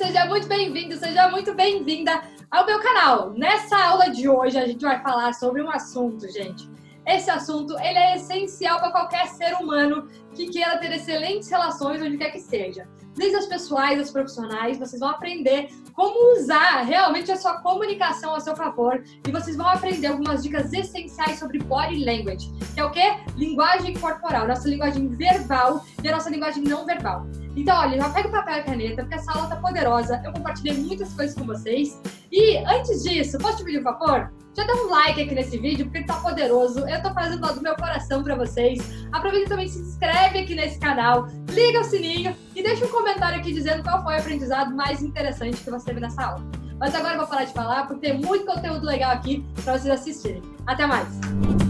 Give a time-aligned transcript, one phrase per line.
[0.00, 3.34] seja muito bem-vindo, seja muito bem-vinda ao meu canal.
[3.36, 6.70] Nessa aula de hoje a gente vai falar sobre um assunto, gente.
[7.06, 12.16] Esse assunto ele é essencial para qualquer ser humano que queira ter excelentes relações onde
[12.16, 12.88] quer que seja.
[13.14, 18.40] Desde as pessoais, as profissionais, vocês vão aprender como usar realmente a sua comunicação a
[18.40, 22.90] seu favor e vocês vão aprender algumas dicas essenciais sobre body language, que é o
[22.90, 23.18] quê?
[23.36, 27.26] Linguagem corporal, nossa linguagem verbal e a nossa linguagem não verbal.
[27.56, 30.20] Então, olha, já pega o papel e a caneta, porque essa aula tá poderosa.
[30.24, 32.00] Eu compartilhei muitas coisas com vocês.
[32.30, 34.30] E antes disso, posso te pedir um favor?
[34.56, 36.80] Já dá um like aqui nesse vídeo, porque ele tá poderoso.
[36.88, 38.80] Eu tô fazendo do meu coração para vocês.
[39.12, 43.52] Aproveita também, se inscreve aqui nesse canal, liga o sininho e deixa um comentário aqui
[43.52, 46.44] dizendo qual foi o aprendizado mais interessante que você viu nessa aula.
[46.78, 49.92] Mas agora eu vou parar de falar, porque tem muito conteúdo legal aqui para vocês
[49.92, 50.42] assistirem.
[50.66, 51.69] Até mais!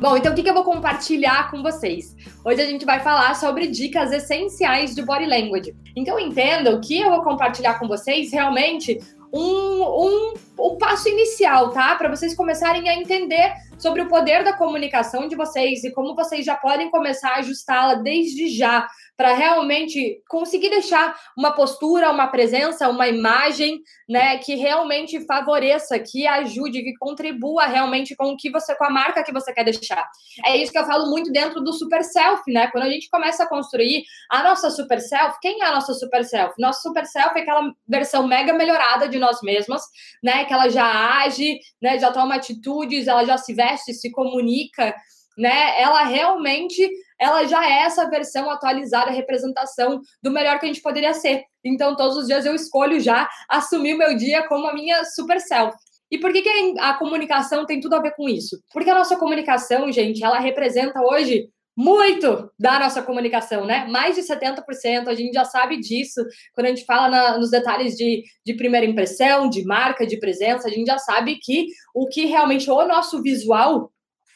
[0.00, 2.16] Bom, então o que, eu vou compartilhar com vocês?
[2.42, 5.76] Hoje a gente vai falar sobre dicas essenciais de body language.
[5.94, 8.98] Então entendam que eu vou compartilhar com vocês realmente
[9.30, 11.94] um, um, um passo inicial, tá?
[11.96, 16.46] Para vocês começarem a entender sobre o poder da comunicação de vocês e como vocês
[16.46, 18.88] já podem começar a ajustá-la desde já
[19.20, 26.26] para realmente conseguir deixar uma postura, uma presença, uma imagem, né, que realmente favoreça, que
[26.26, 30.08] ajude, que contribua realmente com o que você com a marca que você quer deixar.
[30.46, 32.68] É isso que eu falo muito dentro do super self, né?
[32.68, 36.24] Quando a gente começa a construir a nossa super self, quem é a nossa super
[36.24, 36.54] self?
[36.58, 39.82] Nossa super self é aquela versão mega melhorada de nós mesmos,
[40.24, 44.94] né, que ela já age, né, já toma atitudes, ela já se veste, se comunica,
[45.36, 45.80] né?
[45.80, 46.90] Ela realmente,
[47.20, 51.44] ela já é essa versão atualizada, representação do melhor que a gente poderia ser.
[51.64, 55.38] Então, todos os dias eu escolho já assumir o meu dia como a minha super
[55.40, 55.76] self.
[56.10, 58.58] E por que, que a comunicação tem tudo a ver com isso?
[58.72, 63.86] Porque a nossa comunicação, gente, ela representa hoje muito da nossa comunicação, né?
[63.88, 66.20] Mais de 70%, a gente já sabe disso.
[66.52, 70.68] Quando a gente fala na, nos detalhes de, de primeira impressão, de marca, de presença,
[70.68, 73.90] a gente já sabe que o que realmente o nosso visual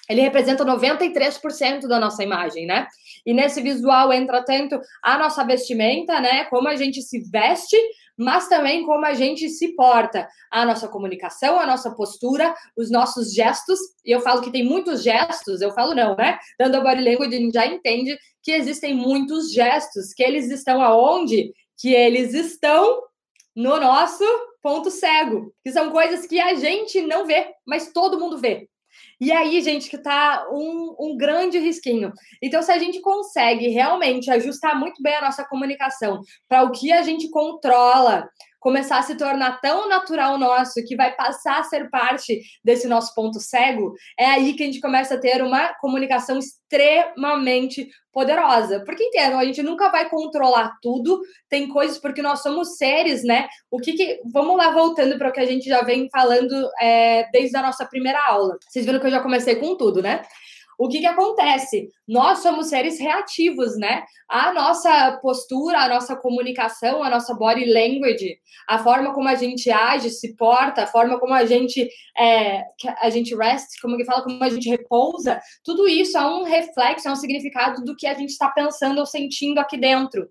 [0.09, 2.87] ele representa 93% da nossa imagem, né?
[3.25, 6.45] E nesse visual entra tanto a nossa vestimenta, né?
[6.45, 7.77] Como a gente se veste,
[8.17, 13.33] mas também como a gente se porta, a nossa comunicação, a nossa postura, os nossos
[13.33, 13.79] gestos.
[14.05, 16.39] E eu falo que tem muitos gestos, eu falo não, né?
[16.59, 21.53] Dando a body language, já entende que existem muitos gestos, que eles estão aonde?
[21.81, 23.03] Que eles estão
[23.57, 24.25] no nosso
[24.63, 28.69] ponto cego, que são coisas que a gente não vê, mas todo mundo vê.
[29.21, 32.13] E aí, gente, que tá um, um grande risquinho.
[32.43, 36.93] Então, se a gente consegue realmente ajustar muito bem a nossa comunicação para o que
[36.93, 38.29] a gente controla,
[38.65, 43.15] começar a se tornar tão natural nosso que vai passar a ser parte desse nosso
[43.15, 48.83] ponto cego, é aí que a gente começa a ter uma comunicação extremamente poderosa.
[48.87, 53.49] Porque entendam, a gente nunca vai controlar tudo, tem coisas porque nós somos seres, né?
[53.71, 54.23] O que que.
[54.33, 57.85] Vamos lá voltando para o que a gente já vem falando é, desde a nossa
[57.85, 58.57] primeira aula.
[58.67, 60.23] Vocês viram que eu já comecei com tudo, né?
[60.79, 61.89] O que, que acontece?
[62.07, 64.05] Nós somos seres reativos, né?
[64.29, 68.37] A nossa postura, a nossa comunicação, a nossa body language,
[68.69, 72.63] a forma como a gente age, se porta, a forma como a gente é,
[73.01, 77.09] a gente rest, como que fala, como a gente repousa, tudo isso é um reflexo,
[77.09, 80.29] é um significado do que a gente está pensando ou sentindo aqui dentro.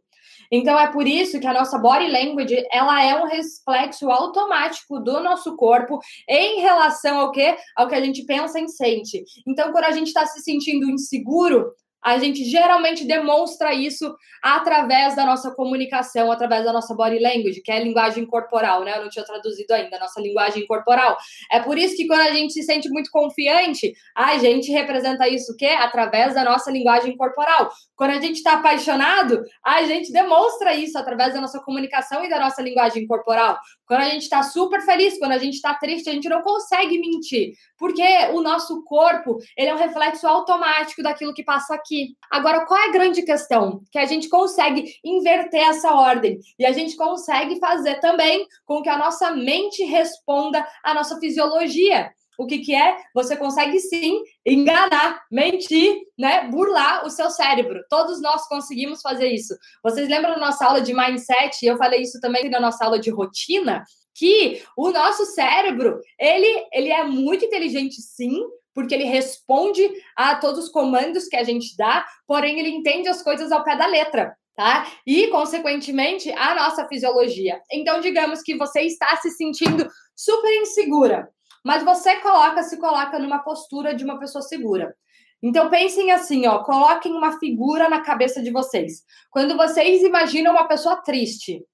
[0.51, 5.21] Então é por isso que a nossa body language, ela é um reflexo automático do
[5.21, 5.99] nosso corpo
[6.29, 9.23] em relação ao que ao que a gente pensa e sente.
[9.47, 11.71] Então quando a gente está se sentindo inseguro,
[12.03, 17.71] a gente geralmente demonstra isso através da nossa comunicação, através da nossa body language, que
[17.71, 18.97] é linguagem corporal, né?
[18.97, 21.17] Eu não tinha traduzido ainda, nossa linguagem corporal.
[21.51, 25.53] É por isso que quando a gente se sente muito confiante, a gente representa isso
[25.53, 25.67] o quê?
[25.79, 27.71] Através da nossa linguagem corporal.
[27.95, 32.39] Quando a gente está apaixonado, a gente demonstra isso através da nossa comunicação e da
[32.39, 33.57] nossa linguagem corporal.
[33.93, 36.97] Quando a gente está super feliz, quando a gente está triste, a gente não consegue
[36.97, 38.01] mentir, porque
[38.33, 42.15] o nosso corpo ele é um reflexo automático daquilo que passa aqui.
[42.31, 43.83] Agora, qual é a grande questão?
[43.91, 48.89] Que a gente consegue inverter essa ordem e a gente consegue fazer também com que
[48.89, 52.11] a nossa mente responda à nossa fisiologia.
[52.37, 52.97] O que, que é?
[53.13, 56.47] Você consegue sim enganar, mentir, né?
[56.49, 57.83] Burlar o seu cérebro.
[57.89, 59.55] Todos nós conseguimos fazer isso.
[59.83, 61.65] Vocês lembram da nossa aula de mindset?
[61.65, 63.83] Eu falei isso também na nossa aula de rotina,
[64.15, 68.41] que o nosso cérebro, ele, ele é muito inteligente sim,
[68.73, 73.21] porque ele responde a todos os comandos que a gente dá, porém ele entende as
[73.21, 74.35] coisas ao pé da letra.
[74.55, 74.85] Tá?
[75.07, 77.59] E, consequentemente, a nossa fisiologia.
[77.71, 81.27] Então, digamos que você está se sentindo super insegura
[81.63, 84.95] mas você coloca, se coloca numa postura de uma pessoa segura.
[85.41, 89.03] Então pensem assim, ó, coloquem uma figura na cabeça de vocês.
[89.29, 91.65] Quando vocês imaginam uma pessoa triste,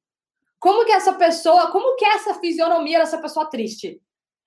[0.59, 4.01] como que essa pessoa, como que é essa fisionomia dessa pessoa triste?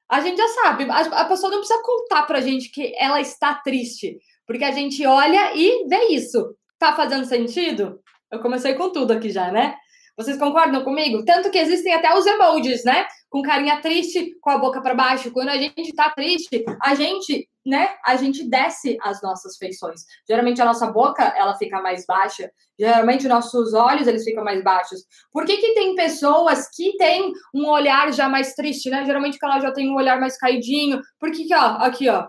[0.09, 4.19] A gente já sabe, a, pessoa não precisa contar pra gente que ela está triste,
[4.47, 6.55] porque a gente olha e vê isso.
[6.79, 8.01] Tá fazendo sentido?
[8.31, 9.77] Eu comecei com tudo aqui já, né?
[10.17, 11.25] Vocês concordam comigo?
[11.25, 13.07] Tanto que existem até os emojis, né?
[13.33, 15.31] Com carinha triste, com a boca para baixo.
[15.31, 17.97] Quando a gente tá triste, a gente, né?
[18.05, 20.03] A gente desce as nossas feições.
[20.29, 22.53] Geralmente a nossa boca, ela fica mais baixa.
[22.79, 25.01] Geralmente nossos olhos, eles ficam mais baixos.
[25.33, 29.03] Por que que tem pessoas que têm um olhar já mais triste, né?
[29.07, 31.01] Geralmente que ela já tem um olhar mais caidinho.
[31.19, 32.29] Por que que, ó, aqui, ó.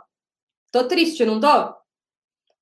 [0.72, 1.76] Tô triste, não tô?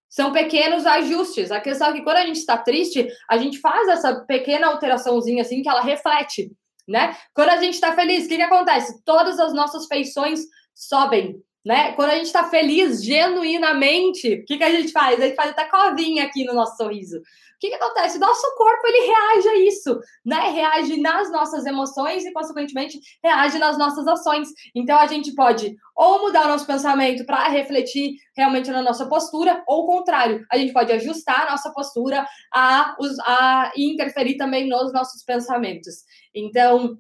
[0.09, 1.51] São pequenos ajustes.
[1.51, 5.43] A questão é que quando a gente está triste, a gente faz essa pequena alteraçãozinha
[5.43, 6.51] assim que ela reflete,
[6.87, 7.15] né?
[7.33, 9.01] Quando a gente está feliz, o que, que acontece?
[9.03, 10.41] Todas as nossas feições
[10.73, 11.93] sobem, né?
[11.93, 15.19] Quando a gente está feliz genuinamente, o que, que a gente faz?
[15.19, 17.21] A gente faz até covinha aqui no nosso sorriso
[17.61, 18.17] que, que acontece?
[18.17, 20.49] O nosso corpo ele reage a isso, né?
[20.49, 24.49] Reage nas nossas emoções e, consequentemente, reage nas nossas ações.
[24.73, 29.63] Então, a gente pode ou mudar o nosso pensamento para refletir realmente na nossa postura,
[29.67, 32.95] ou o contrário, a gente pode ajustar a nossa postura a,
[33.27, 35.97] a interferir também nos nossos pensamentos.
[36.33, 36.97] Então,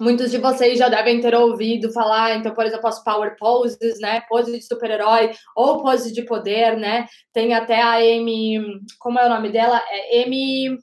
[0.00, 4.22] Muitos de vocês já devem ter ouvido falar, então, por exemplo, as power poses, né?
[4.28, 7.06] Pose de super-herói ou pose de poder, né?
[7.34, 8.58] Tem até a Amy,
[8.98, 9.80] como é o nome dela?
[9.90, 10.78] É Amy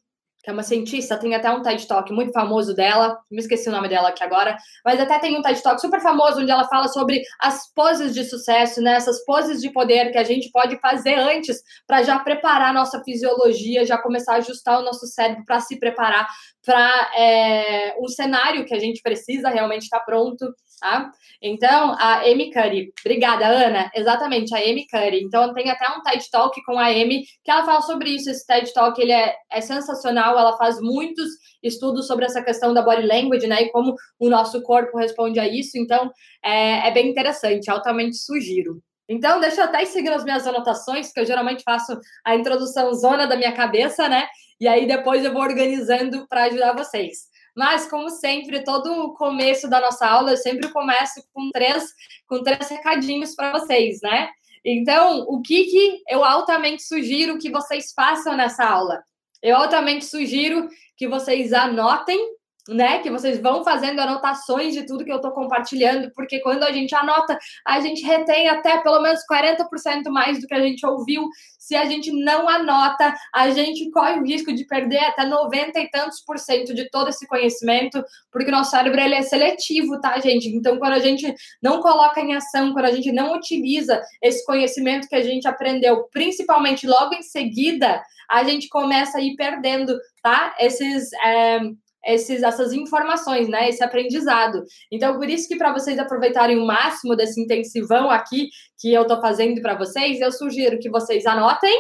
[0.48, 3.72] que é uma cientista, tem até um TED Talk muito famoso dela, me esqueci o
[3.74, 4.56] nome dela aqui agora,
[4.86, 8.24] mas até tem um TED Talk super famoso onde ela fala sobre as poses de
[8.24, 8.94] sucesso, né?
[8.94, 13.04] Essas poses de poder que a gente pode fazer antes para já preparar a nossa
[13.04, 16.26] fisiologia, já começar a ajustar o nosso cérebro para se preparar
[16.66, 21.12] para é, um cenário que a gente precisa realmente estar tá pronto tá?
[21.42, 22.94] Então, a Amy Curry.
[23.06, 23.92] Obrigada, Ana.
[23.96, 25.24] Exatamente, a Amy Curry.
[25.24, 28.30] Então, tem até um TED Talk com a Amy que ela fala sobre isso.
[28.30, 30.38] Esse TED Talk, ele é, é sensacional.
[30.38, 31.30] Ela faz muitos
[31.64, 33.64] estudos sobre essa questão da body language, né?
[33.64, 35.78] E como o nosso corpo responde a isso.
[35.78, 36.12] Então,
[36.44, 37.70] é, é bem interessante.
[37.70, 38.82] Altamente sugiro.
[39.10, 43.26] Então, deixa eu até seguir as minhas anotações, que eu geralmente faço a introdução zona
[43.26, 44.28] da minha cabeça, né?
[44.60, 47.28] E aí depois eu vou organizando para ajudar vocês.
[47.58, 51.92] Mas, como sempre, todo o começo da nossa aula, eu sempre começo com três,
[52.28, 54.30] com três recadinhos para vocês, né?
[54.64, 59.02] Então, o que, que eu altamente sugiro que vocês façam nessa aula?
[59.42, 62.20] Eu altamente sugiro que vocês anotem
[62.68, 63.00] né?
[63.00, 66.94] Que vocês vão fazendo anotações de tudo que eu estou compartilhando, porque quando a gente
[66.96, 71.28] anota, a gente retém até pelo menos 40% mais do que a gente ouviu.
[71.58, 75.90] Se a gente não anota, a gente corre o risco de perder até 90 e
[75.90, 80.18] tantos por cento de todo esse conhecimento, porque o nosso cérebro ele é seletivo, tá,
[80.20, 80.48] gente?
[80.48, 85.08] Então, quando a gente não coloca em ação, quando a gente não utiliza esse conhecimento
[85.08, 90.56] que a gente aprendeu, principalmente logo em seguida, a gente começa a ir perdendo, tá?
[90.60, 91.12] Esses.
[91.24, 91.60] É
[92.08, 93.70] esses, essas informações, né?
[93.70, 94.64] Esse aprendizado.
[94.92, 98.50] Então, por isso que para vocês aproveitarem o máximo desse intensivão aqui
[98.80, 101.76] que eu estou fazendo para vocês, eu sugiro que vocês anotem,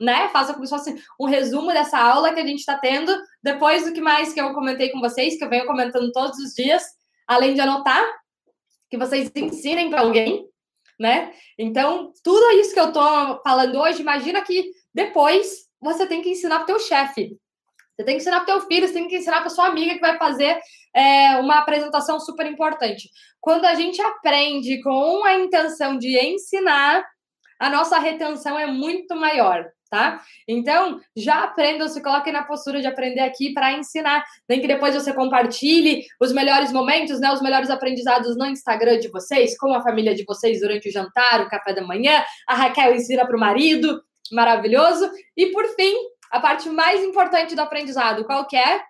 [0.00, 0.28] né?
[0.28, 3.12] Façam como se fosse um resumo dessa aula que a gente está tendo,
[3.42, 6.54] depois do que mais que eu comentei com vocês, que eu venho comentando todos os
[6.54, 6.82] dias,
[7.26, 8.04] além de anotar,
[8.88, 10.46] que vocês ensinem para alguém,
[10.98, 11.32] né?
[11.58, 16.60] Então, tudo isso que eu estou falando hoje, imagina que depois você tem que ensinar
[16.60, 17.36] para o teu chefe.
[17.94, 19.94] Você tem que ensinar para o teu filho, você tem que ensinar para sua amiga
[19.94, 20.58] que vai fazer
[20.94, 23.08] é, uma apresentação super importante.
[23.40, 27.04] Quando a gente aprende com a intenção de ensinar,
[27.60, 30.20] a nossa retenção é muito maior, tá?
[30.48, 34.24] Então, já aprendam, se coloquem na postura de aprender aqui para ensinar.
[34.48, 37.30] Nem que depois você compartilhe os melhores momentos, né?
[37.30, 41.42] Os melhores aprendizados no Instagram de vocês, com a família de vocês durante o jantar,
[41.42, 42.24] o café da manhã.
[42.48, 45.08] A Raquel ensina para o marido, maravilhoso.
[45.36, 45.94] E por fim,
[46.32, 48.82] a parte mais importante do aprendizado, qual que é?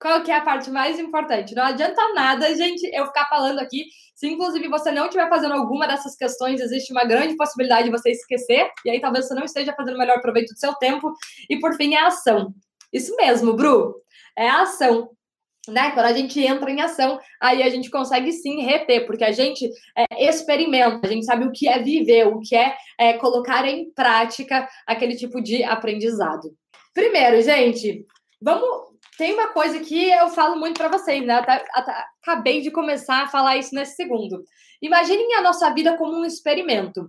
[0.00, 1.54] Qual que é a parte mais importante?
[1.54, 3.84] Não adianta nada, gente, eu ficar falando aqui.
[4.14, 8.10] Se inclusive você não estiver fazendo alguma dessas questões, existe uma grande possibilidade de você
[8.10, 11.12] esquecer, e aí talvez você não esteja fazendo o melhor proveito do seu tempo.
[11.50, 12.54] E por fim, é a ação.
[12.92, 13.94] Isso mesmo, Bru.
[14.36, 15.10] É a ação
[15.68, 15.92] né?
[15.92, 19.70] Quando a gente entra em ação, aí a gente consegue sim reter, porque a gente
[19.96, 23.90] é, experimenta, a gente sabe o que é viver, o que é, é colocar em
[23.92, 26.52] prática aquele tipo de aprendizado.
[26.92, 28.04] Primeiro, gente,
[28.40, 28.92] vamos.
[29.16, 31.34] Tem uma coisa que eu falo muito para vocês, né?
[31.34, 34.42] Até, até, acabei de começar a falar isso nesse segundo.
[34.80, 37.08] Imaginem a nossa vida como um experimento.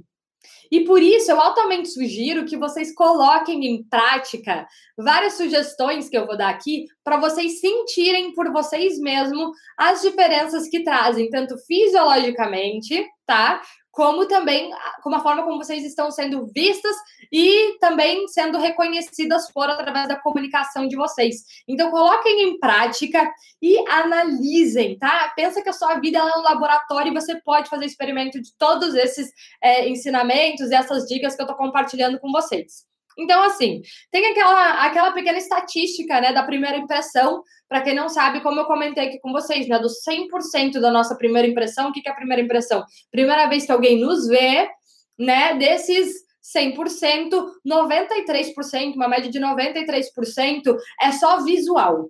[0.74, 6.26] E por isso eu altamente sugiro que vocês coloquem em prática várias sugestões que eu
[6.26, 13.06] vou dar aqui para vocês sentirem por vocês mesmos as diferenças que trazem, tanto fisiologicamente,
[13.24, 13.62] tá?
[13.94, 14.72] Como também
[15.04, 16.96] como a forma como vocês estão sendo vistas
[17.32, 21.44] e também sendo reconhecidas por através da comunicação de vocês.
[21.68, 23.32] Então coloquem em prática
[23.62, 25.32] e analisem, tá?
[25.36, 28.96] Pensa que a sua vida é um laboratório e você pode fazer experimento de todos
[28.96, 29.32] esses
[29.62, 32.92] é, ensinamentos e essas dicas que eu estou compartilhando com vocês.
[33.18, 38.42] Então, assim, tem aquela, aquela pequena estatística, né, da primeira impressão, para quem não sabe,
[38.42, 42.02] como eu comentei aqui com vocês, né, dos 100% da nossa primeira impressão, o que,
[42.02, 42.84] que é a primeira impressão?
[43.12, 44.70] Primeira vez que alguém nos vê,
[45.18, 46.24] né, desses
[46.56, 52.10] 100%, 93%, uma média de 93% é só visual,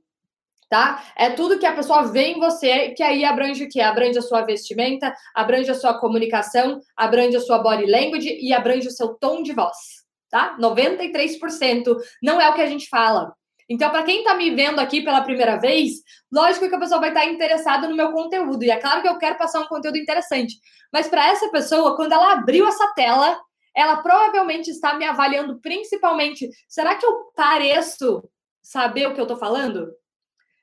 [0.69, 1.03] tá?
[1.15, 3.79] É tudo que a pessoa vê em você, que aí abrange o que?
[3.79, 8.87] Abrange a sua vestimenta, abrange a sua comunicação, abrange a sua body language e abrange
[8.87, 10.02] o seu tom de voz
[10.33, 10.57] tá?
[10.59, 13.31] 93% não é o que a gente fala.
[13.69, 17.09] Então, para quem está me vendo aqui pela primeira vez, lógico que a pessoa vai
[17.09, 18.63] estar tá interessada no meu conteúdo.
[18.63, 20.55] E é claro que eu quero passar um conteúdo interessante.
[20.91, 23.39] Mas para essa pessoa, quando ela abriu essa tela,
[23.75, 26.49] ela provavelmente está me avaliando principalmente.
[26.67, 28.27] Será que eu pareço
[28.59, 29.87] saber o que eu estou falando?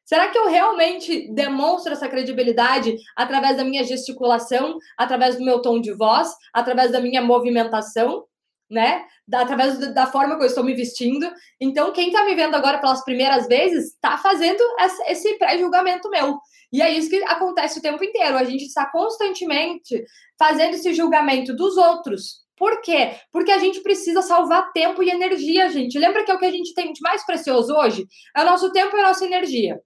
[0.05, 5.81] Será que eu realmente demonstro essa credibilidade através da minha gesticulação, através do meu tom
[5.81, 8.25] de voz, através da minha movimentação?
[8.71, 9.05] Né?
[9.33, 11.31] Através da forma que eu estou me vestindo.
[11.61, 14.63] Então, quem está me vendo agora pelas primeiras vezes está fazendo
[15.07, 16.39] esse pré-julgamento meu.
[16.73, 18.37] E é isso que acontece o tempo inteiro.
[18.37, 20.05] A gente está constantemente
[20.39, 22.41] fazendo esse julgamento dos outros.
[22.57, 23.17] Por quê?
[23.33, 25.99] Porque a gente precisa salvar tempo e energia, gente.
[25.99, 28.07] Lembra que é o que a gente tem de mais precioso hoje?
[28.37, 29.81] É o nosso tempo e a nossa energia.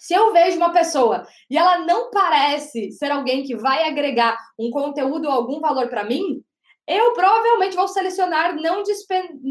[0.00, 4.70] Se eu vejo uma pessoa e ela não parece ser alguém que vai agregar um
[4.70, 6.42] conteúdo ou algum valor para mim,
[6.86, 8.82] eu provavelmente vou selecionar não,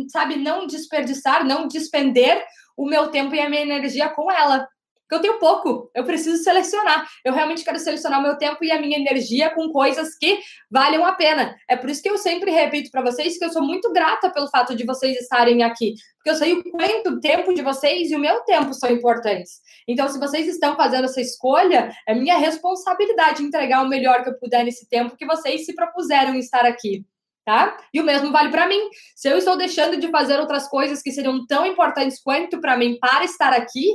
[0.09, 2.43] sabe, não desperdiçar, não despender
[2.77, 4.67] o meu tempo e a minha energia com ela.
[5.07, 7.07] Porque eu tenho pouco, eu preciso selecionar.
[7.23, 10.39] Eu realmente quero selecionar o meu tempo e a minha energia com coisas que
[10.69, 11.55] valham a pena.
[11.69, 14.49] É por isso que eu sempre repito para vocês que eu sou muito grata pelo
[14.49, 15.93] fato de vocês estarem aqui.
[16.17, 19.59] Porque eu sei o quanto o tempo de vocês e o meu tempo são importantes.
[19.87, 24.39] Então, se vocês estão fazendo essa escolha, é minha responsabilidade entregar o melhor que eu
[24.39, 27.05] puder nesse tempo que vocês se propuseram estar aqui
[27.45, 27.77] tá?
[27.93, 28.89] E o mesmo vale para mim.
[29.15, 32.97] Se eu estou deixando de fazer outras coisas que seriam tão importantes quanto para mim
[32.99, 33.87] para estar aqui,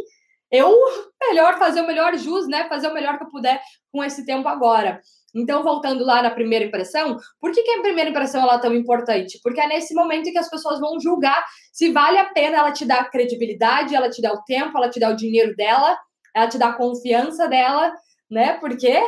[0.50, 0.74] eu
[1.20, 2.68] melhor fazer o melhor jus, né?
[2.68, 3.60] Fazer o melhor que eu puder
[3.92, 5.00] com esse tempo agora.
[5.34, 8.74] Então, voltando lá na primeira impressão, por que, que a primeira impressão ela é tão
[8.74, 9.38] importante?
[9.42, 12.84] Porque é nesse momento que as pessoas vão julgar se vale a pena ela te
[12.84, 15.96] dar credibilidade, ela te dá o tempo, ela te dá o dinheiro dela,
[16.34, 17.92] ela te dá a confiança dela,
[18.28, 18.54] né?
[18.54, 19.00] Porque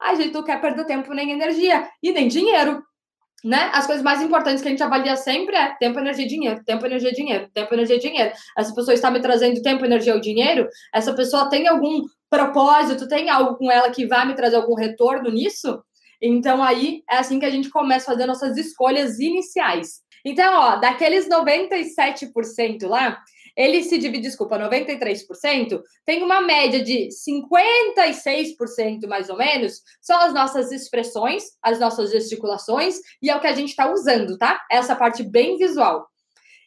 [0.00, 2.82] a gente não quer perder tempo nem energia e nem dinheiro
[3.44, 3.70] né?
[3.72, 6.84] As coisas mais importantes que a gente avalia sempre é tempo, energia e dinheiro, tempo,
[6.84, 8.32] energia e dinheiro, tempo, energia e dinheiro.
[8.56, 10.68] Essa pessoa está me trazendo tempo, energia ou dinheiro?
[10.92, 15.30] Essa pessoa tem algum propósito, tem algo com ela que vai me trazer algum retorno
[15.30, 15.82] nisso?
[16.20, 20.00] Então aí é assim que a gente começa a fazer nossas escolhas iniciais.
[20.24, 23.18] Então, ó, daqueles 97% lá,
[23.58, 30.32] ele se divide, desculpa, 93%, tem uma média de 56% mais ou menos, são as
[30.32, 34.64] nossas expressões, as nossas gesticulações, e é o que a gente está usando, tá?
[34.70, 36.06] Essa parte bem visual.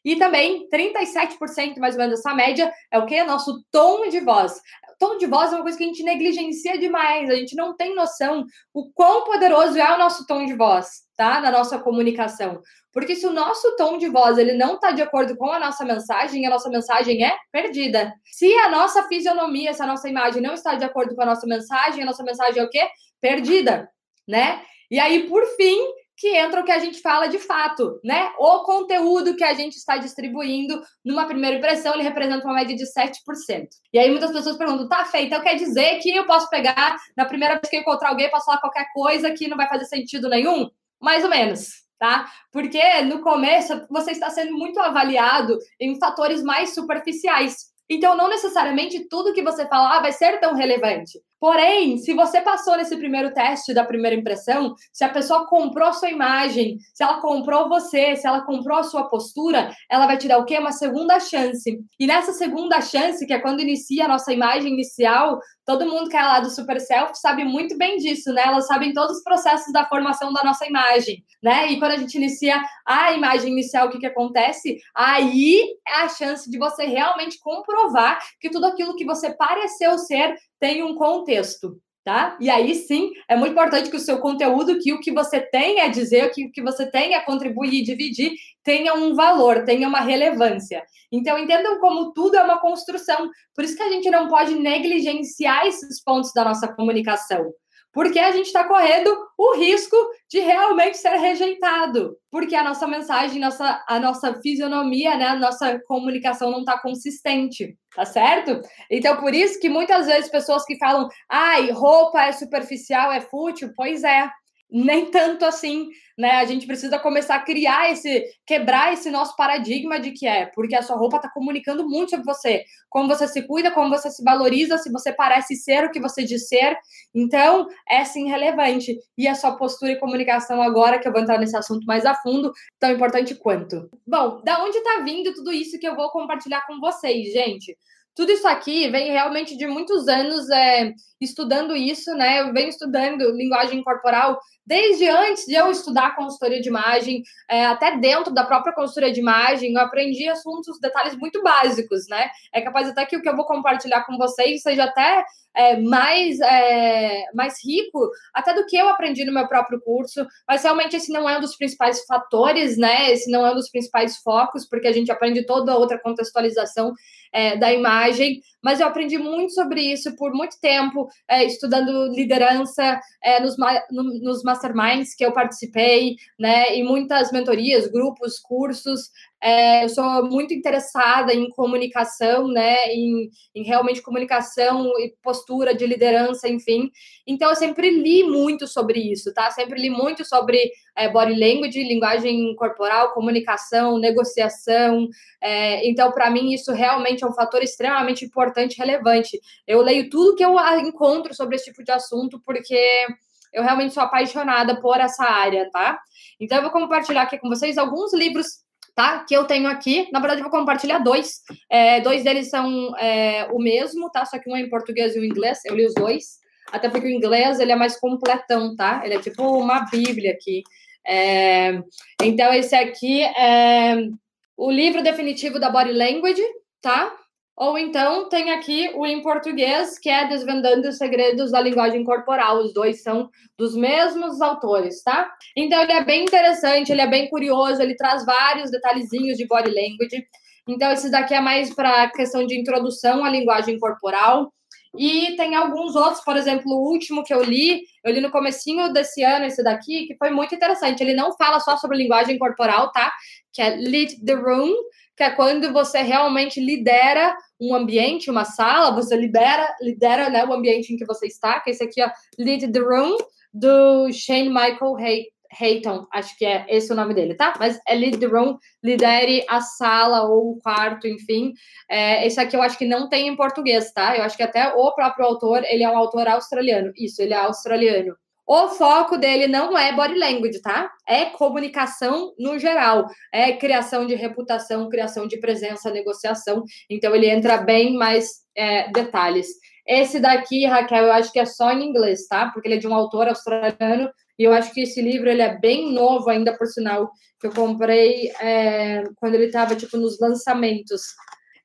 [0.04, 3.16] E também 37% mais ou menos dessa média é o que?
[3.16, 4.60] É nosso tom de voz.
[5.02, 7.96] Tom de voz é uma coisa que a gente negligencia demais, a gente não tem
[7.96, 11.42] noção o quão poderoso é o nosso tom de voz, tá?
[11.42, 12.62] Na nossa comunicação.
[12.94, 15.84] Porque se o nosso tom de voz ele não está de acordo com a nossa
[15.84, 18.14] mensagem, a nossa mensagem é perdida.
[18.26, 21.48] Se a nossa fisionomia, se a nossa imagem não está de acordo com a nossa
[21.48, 22.88] mensagem, a nossa mensagem é o quê?
[23.20, 23.90] Perdida,
[24.28, 24.62] né?
[24.92, 25.80] E aí, por fim,
[26.22, 28.32] que entra o que a gente fala de fato, né?
[28.38, 32.86] O conteúdo que a gente está distribuindo numa primeira impressão, ele representa uma média de
[32.86, 33.68] 7%.
[33.92, 37.26] E aí muitas pessoas perguntam, tá feito, então quer dizer que eu posso pegar, na
[37.26, 40.30] primeira vez que eu encontrar alguém, posso falar qualquer coisa que não vai fazer sentido
[40.30, 40.70] nenhum?
[41.02, 42.26] Mais ou menos tá?
[42.52, 47.68] Porque no começo você está sendo muito avaliado em fatores mais superficiais.
[47.88, 51.20] Então, não necessariamente tudo que você falar vai ser tão relevante.
[51.42, 55.94] Porém, se você passou nesse primeiro teste da primeira impressão, se a pessoa comprou a
[55.94, 60.28] sua imagem, se ela comprou você, se ela comprou a sua postura, ela vai te
[60.28, 60.60] dar o quê?
[60.60, 61.80] Uma segunda chance.
[62.00, 66.18] E nessa segunda chance, que é quando inicia a nossa imagem inicial, todo mundo que
[66.18, 68.44] é lá do Super Self sabe muito bem disso, né?
[68.46, 71.72] Elas sabem todos os processos da formação da nossa imagem, né?
[71.72, 74.78] E quando a gente inicia a imagem inicial, o que, que acontece?
[74.96, 80.36] Aí é a chance de você realmente comprovar que tudo aquilo que você pareceu ser
[80.62, 82.38] tem um contexto, tá?
[82.40, 85.82] E aí sim, é muito importante que o seu conteúdo, que o que você tem
[85.82, 88.32] a dizer, que o que você tem a contribuir e dividir,
[88.64, 90.84] tenha um valor, tenha uma relevância.
[91.12, 93.30] Então, entendam como tudo é uma construção.
[93.56, 97.52] Por isso que a gente não pode negligenciar esses pontos da nossa comunicação.
[97.94, 99.96] Porque a gente está correndo o risco
[100.30, 105.80] de realmente ser rejeitado, porque a nossa mensagem, nossa, a nossa fisionomia, né, a nossa
[105.88, 108.62] comunicação não está consistente, tá certo?
[108.90, 113.72] Então, por isso que muitas vezes pessoas que falam, ai, roupa é superficial, é fútil,
[113.76, 114.30] pois é,
[114.72, 116.32] nem tanto assim, né?
[116.32, 120.76] A gente precisa começar a criar esse, quebrar esse nosso paradigma de que é, porque
[120.76, 124.24] a sua roupa está comunicando muito sobre você, como você se cuida, como você se
[124.24, 126.78] valoriza, se você parece ser o que você diz ser.
[127.14, 128.98] Então, é sim relevante.
[129.18, 132.16] E a sua postura e comunicação agora, que eu vou entrar nesse assunto mais a
[132.16, 133.90] fundo, tão importante quanto.
[134.08, 137.76] Bom, da onde está vindo tudo isso que eu vou compartilhar com vocês, gente?
[138.14, 142.42] Tudo isso aqui vem realmente de muitos anos é, estudando isso, né?
[142.42, 147.98] Eu venho estudando linguagem corporal desde antes de eu estudar consultoria de imagem, é, até
[147.98, 152.30] dentro da própria consultoria de imagem, eu aprendi assuntos, detalhes muito básicos, né?
[152.54, 155.24] É capaz até que o que eu vou compartilhar com vocês seja até
[155.56, 160.64] é, mais, é, mais rico, até do que eu aprendi no meu próprio curso, mas
[160.64, 163.12] realmente esse não é um dos principais fatores, né?
[163.12, 166.94] Esse não é um dos principais focos, porque a gente aprende toda outra contextualização
[167.34, 173.00] é, da imagem, mas eu aprendi muito sobre isso por muito tempo, é, estudando liderança
[173.24, 173.56] é, nos,
[173.90, 179.10] no, nos masterminds que eu participei, né, e muitas mentorias, grupos, cursos.
[179.44, 185.88] É, eu sou muito interessada em comunicação, né, em, em, realmente comunicação e postura de
[185.88, 186.92] liderança, enfim.
[187.26, 189.50] Então, eu sempre li muito sobre isso, tá?
[189.50, 195.08] Sempre li muito sobre é, body language, linguagem corporal, comunicação, negociação.
[195.42, 199.40] É, então, para mim, isso realmente é um fator extremamente importante relevante.
[199.66, 203.08] Eu leio tudo que eu encontro sobre esse tipo de assunto, porque
[203.54, 206.00] eu realmente sou apaixonada por essa área, tá?
[206.40, 208.48] Então, eu vou compartilhar aqui com vocês alguns livros
[208.96, 209.24] tá?
[209.28, 210.08] Que eu tenho aqui.
[210.12, 211.42] Na verdade, eu vou compartilhar dois.
[211.70, 214.26] É, dois deles são é, o mesmo, tá?
[214.26, 215.60] Só que um é em português e um em inglês.
[215.66, 216.40] Eu li os dois.
[216.72, 219.02] Até porque o inglês ele é mais completão, tá?
[219.04, 220.64] Ele é tipo uma bíblia aqui.
[221.06, 221.82] É,
[222.22, 224.08] então, esse aqui é
[224.56, 226.44] o livro definitivo da Body Language,
[226.82, 227.12] tá?
[227.62, 232.58] Ou então tem aqui o em português, que é Desvendando os Segredos da Linguagem Corporal.
[232.58, 235.32] Os dois são dos mesmos autores, tá?
[235.56, 239.70] Então ele é bem interessante, ele é bem curioso, ele traz vários detalhezinhos de body
[239.70, 240.26] language.
[240.68, 244.52] Então esse daqui é mais para questão de introdução à linguagem corporal.
[244.98, 248.92] E tem alguns outros, por exemplo, o último que eu li, eu li no comecinho
[248.92, 251.02] desse ano, esse daqui, que foi muito interessante.
[251.02, 253.14] Ele não fala só sobre linguagem corporal, tá?
[253.54, 254.74] Que é Lead the Room,
[255.16, 260.54] que é quando você realmente lidera um ambiente, uma sala, você lidera, lidera né, o
[260.54, 263.18] ambiente em que você está, que é esse aqui, ó, Lead the Room,
[263.54, 265.26] do Shane Michael Hay
[265.60, 267.54] Hayton, acho que é esse o nome dele, tá?
[267.60, 271.54] Mas é Lead the Room, lidere a sala ou o quarto, enfim.
[271.90, 274.16] É, esse aqui eu acho que não tem em português, tá?
[274.16, 276.94] Eu acho que até o próprio autor, ele é um autor australiano.
[276.96, 278.16] Isso, ele é australiano.
[278.54, 280.92] O foco dele não é body language, tá?
[281.08, 286.62] É comunicação no geral, é criação de reputação, criação de presença, negociação.
[286.90, 289.48] Então ele entra bem mais é, detalhes.
[289.88, 292.50] Esse daqui, Raquel, eu acho que é só em inglês, tá?
[292.50, 295.58] Porque ele é de um autor australiano e eu acho que esse livro ele é
[295.58, 297.10] bem novo ainda, por sinal,
[297.40, 301.04] que eu comprei é, quando ele estava tipo nos lançamentos.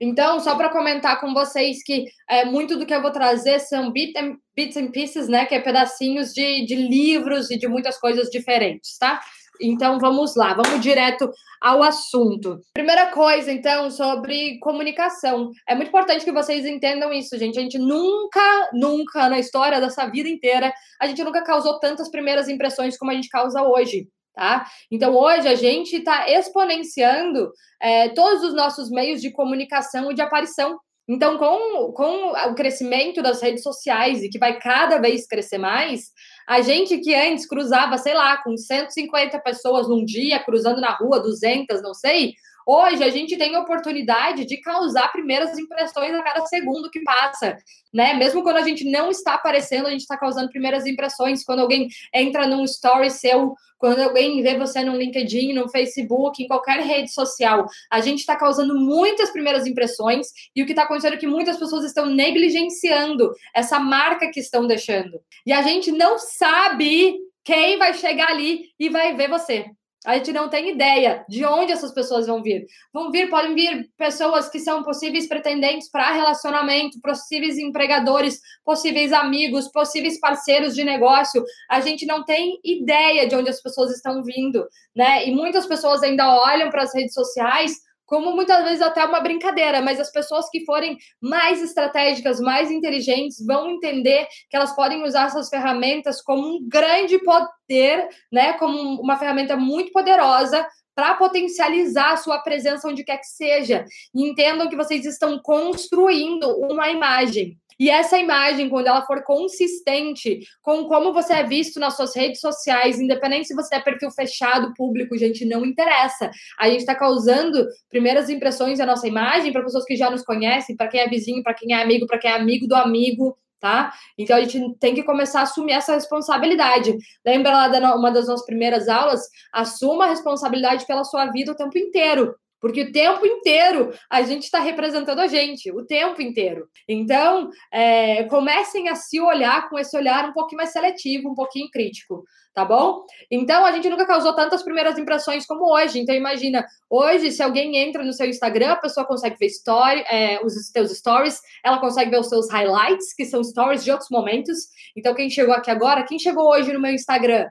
[0.01, 3.91] Então, só para comentar com vocês que é, muito do que eu vou trazer são
[3.91, 5.47] bit and, bits and pieces, né?
[5.47, 9.21] Que é pedacinhos de, de livros e de muitas coisas diferentes, tá?
[9.61, 11.31] Então, vamos lá, vamos direto
[11.61, 12.61] ao assunto.
[12.75, 15.51] Primeira coisa, então, sobre comunicação.
[15.67, 17.59] É muito importante que vocês entendam isso, gente.
[17.59, 22.49] A gente nunca, nunca, na história dessa vida inteira, a gente nunca causou tantas primeiras
[22.49, 24.67] impressões como a gente causa hoje tá?
[24.91, 30.21] Então hoje a gente está exponenciando é, todos os nossos meios de comunicação e de
[30.21, 30.79] aparição.
[31.09, 36.11] Então, com, com o crescimento das redes sociais e que vai cada vez crescer mais,
[36.49, 41.21] a gente que antes cruzava, sei lá, com 150 pessoas num dia, cruzando na rua,
[41.21, 42.35] 200, não sei,
[42.69, 47.57] Hoje a gente tem a oportunidade de causar primeiras impressões a cada segundo que passa,
[47.95, 48.13] né?
[48.15, 51.45] Mesmo quando a gente não está aparecendo, a gente está causando primeiras impressões.
[51.45, 56.49] Quando alguém entra num story seu, quando alguém vê você no LinkedIn, no Facebook, em
[56.49, 61.15] qualquer rede social, a gente está causando muitas primeiras impressões e o que está acontecendo
[61.15, 65.21] é que muitas pessoas estão negligenciando essa marca que estão deixando.
[65.47, 69.67] E a gente não sabe quem vai chegar ali e vai ver você.
[70.07, 72.65] A gente não tem ideia de onde essas pessoas vão vir.
[72.93, 79.67] Vão vir, podem vir pessoas que são possíveis pretendentes para relacionamento, possíveis empregadores, possíveis amigos,
[79.67, 81.45] possíveis parceiros de negócio.
[81.69, 84.65] A gente não tem ideia de onde as pessoas estão vindo,
[84.95, 85.27] né?
[85.27, 89.83] E muitas pessoas ainda olham para as redes sociais como muitas vezes até uma brincadeira,
[89.83, 95.27] mas as pessoas que forem mais estratégicas, mais inteligentes, vão entender que elas podem usar
[95.27, 98.53] essas ferramentas como um grande poder, né?
[98.55, 103.85] Como uma ferramenta muito poderosa para potencializar a sua presença onde quer que seja.
[104.15, 107.59] Entendam que vocês estão construindo uma imagem.
[107.79, 112.41] E essa imagem, quando ela for consistente com como você é visto nas suas redes
[112.41, 116.31] sociais, independente se você é perfil fechado, público, gente, não interessa.
[116.59, 120.75] A gente está causando primeiras impressões da nossa imagem para pessoas que já nos conhecem,
[120.75, 123.93] para quem é vizinho, para quem é amigo, para quem é amigo do amigo tá?
[124.17, 126.97] Então a gente tem que começar a assumir essa responsabilidade.
[127.25, 129.29] Lembra lá de uma das nossas primeiras aulas?
[129.53, 132.37] Assuma a responsabilidade pela sua vida o tempo inteiro.
[132.61, 136.69] Porque o tempo inteiro a gente está representando a gente, o tempo inteiro.
[136.89, 141.71] Então, é, comecem a se olhar com esse olhar um pouquinho mais seletivo, um pouquinho
[141.71, 143.05] crítico, tá bom?
[143.31, 145.99] Então, a gente nunca causou tantas primeiras impressões como hoje.
[145.99, 150.41] Então, imagina, hoje, se alguém entra no seu Instagram, a pessoa consegue ver story, é,
[150.45, 154.57] os seus stories, ela consegue ver os seus highlights, que são stories de outros momentos.
[154.97, 157.47] Então, quem chegou aqui agora, quem chegou hoje no meu Instagram,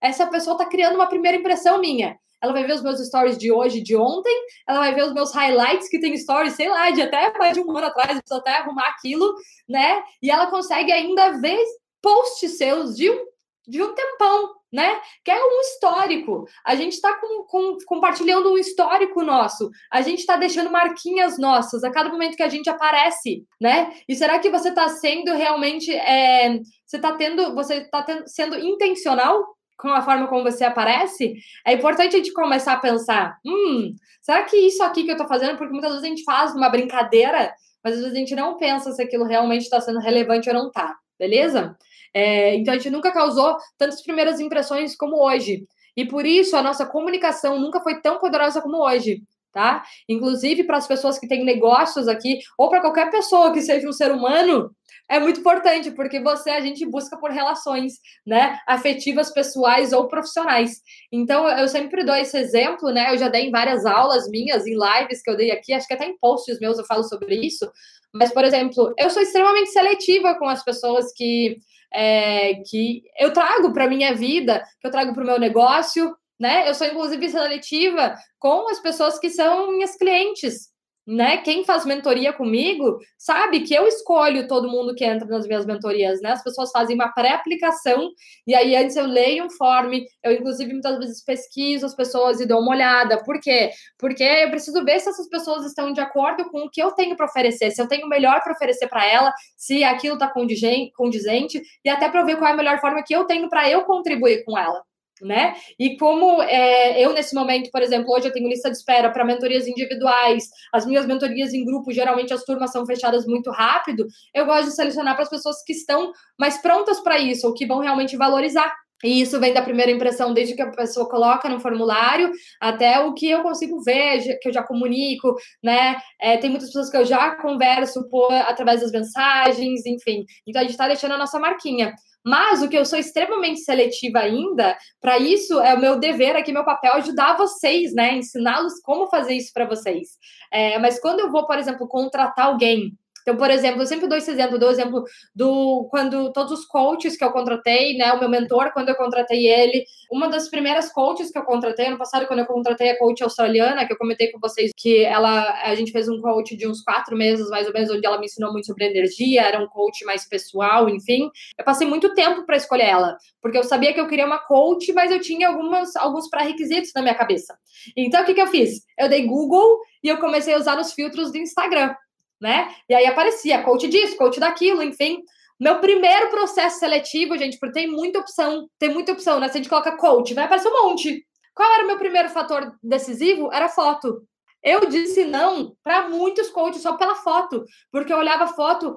[0.00, 3.52] essa pessoa está criando uma primeira impressão minha ela vai ver os meus stories de
[3.52, 4.34] hoje, de ontem,
[4.68, 7.60] ela vai ver os meus highlights que tem stories, sei lá, de até mais de
[7.60, 9.34] um ano atrás, precisa até arrumar aquilo,
[9.68, 10.02] né?
[10.22, 11.58] E ela consegue ainda ver
[12.00, 13.24] posts seus de um,
[13.66, 15.00] de um tempão, né?
[15.24, 16.44] Que é um histórico.
[16.64, 19.68] A gente está com, com, compartilhando um histórico nosso.
[19.90, 23.92] A gente está deixando marquinhas nossas a cada momento que a gente aparece, né?
[24.08, 25.92] E será que você está sendo realmente.
[25.92, 27.54] É, você está tendo.
[27.56, 31.34] Você está sendo intencional com a forma como você aparece,
[31.66, 35.28] é importante a gente começar a pensar: hum, será que isso aqui que eu estou
[35.28, 35.56] fazendo?
[35.56, 38.92] Porque muitas vezes a gente faz uma brincadeira, mas às vezes a gente não pensa
[38.92, 41.76] se aquilo realmente está sendo relevante ou não está, beleza?
[42.14, 45.66] É, então a gente nunca causou tantas primeiras impressões como hoje.
[45.96, 49.22] E por isso a nossa comunicação nunca foi tão poderosa como hoje
[49.56, 49.82] tá?
[50.06, 53.92] Inclusive para as pessoas que têm negócios aqui, ou para qualquer pessoa que seja um
[53.92, 54.70] ser humano,
[55.08, 57.94] é muito importante, porque você a gente busca por relações,
[58.26, 60.80] né, afetivas, pessoais ou profissionais.
[61.12, 63.12] Então, eu sempre dou esse exemplo, né?
[63.12, 65.94] Eu já dei em várias aulas minhas, em lives que eu dei aqui, acho que
[65.94, 67.70] até em posts meus eu falo sobre isso.
[68.12, 71.58] Mas, por exemplo, eu sou extremamente seletiva com as pessoas que,
[71.92, 76.68] é, que eu trago para minha vida, que eu trago para o meu negócio, né?
[76.68, 80.68] Eu sou, inclusive, seletiva com as pessoas que são minhas clientes,
[81.06, 81.36] né?
[81.38, 86.20] Quem faz mentoria comigo sabe que eu escolho todo mundo que entra nas minhas mentorias,
[86.20, 86.32] né?
[86.32, 88.10] As pessoas fazem uma pré-aplicação
[88.46, 89.92] e aí antes eu leio um form,
[90.24, 93.22] eu inclusive muitas vezes pesquiso as pessoas e dou uma olhada.
[93.22, 93.70] Por quê?
[93.98, 97.16] Porque eu preciso ver se essas pessoas estão de acordo com o que eu tenho
[97.16, 101.62] para oferecer, se eu tenho o melhor para oferecer para ela, se aquilo está condizente
[101.84, 104.44] e até para ver qual é a melhor forma que eu tenho para eu contribuir
[104.44, 104.85] com ela
[105.22, 105.54] né?
[105.78, 109.24] E como é, eu, nesse momento, por exemplo, hoje eu tenho lista de espera para
[109.24, 114.46] mentorias individuais, as minhas mentorias em grupo, geralmente as turmas são fechadas muito rápido, eu
[114.46, 117.80] gosto de selecionar para as pessoas que estão mais prontas para isso, ou que vão
[117.80, 118.72] realmente valorizar.
[119.04, 123.12] E isso vem da primeira impressão, desde que a pessoa coloca no formulário até o
[123.12, 125.98] que eu consigo ver, que eu já comunico, né?
[126.20, 130.24] É, tem muitas pessoas que eu já converso por, através das mensagens, enfim.
[130.46, 131.92] Então a gente está deixando a nossa marquinha.
[132.26, 136.50] Mas o que eu sou extremamente seletiva ainda, para isso é o meu dever aqui,
[136.50, 138.16] meu papel, ajudar vocês, né?
[138.16, 140.08] Ensiná-los como fazer isso para vocês.
[140.52, 142.92] É, mas quando eu vou, por exemplo, contratar alguém
[143.26, 145.02] então, por exemplo, eu sempre dou esse exemplo, dou exemplo
[145.34, 149.48] do quando todos os coaches que eu contratei, né, o meu mentor, quando eu contratei
[149.48, 153.24] ele, uma das primeiras coaches que eu contratei ano passado, quando eu contratei a coach
[153.24, 156.82] australiana, que eu comentei com vocês que ela, a gente fez um coach de uns
[156.82, 160.04] quatro meses, mais ou menos, onde ela me ensinou muito sobre energia, era um coach
[160.04, 161.28] mais pessoal, enfim.
[161.58, 164.92] Eu passei muito tempo para escolher ela, porque eu sabia que eu queria uma coach,
[164.92, 167.58] mas eu tinha algumas, alguns pré-requisitos na minha cabeça.
[167.96, 168.82] Então, o que, que eu fiz?
[168.96, 171.92] Eu dei Google e eu comecei a usar os filtros do Instagram
[172.40, 172.74] né?
[172.88, 175.22] E aí aparecia coach disso, coach daquilo, enfim.
[175.58, 179.48] Meu primeiro processo seletivo, gente, porque tem muita opção, tem muita opção, né?
[179.48, 181.24] Se a gente coloca coach, vai aparecer um monte.
[181.54, 183.50] Qual era o meu primeiro fator decisivo?
[183.52, 184.22] Era foto.
[184.62, 188.94] Eu disse não para muitos coaches só pela foto, porque eu olhava a foto,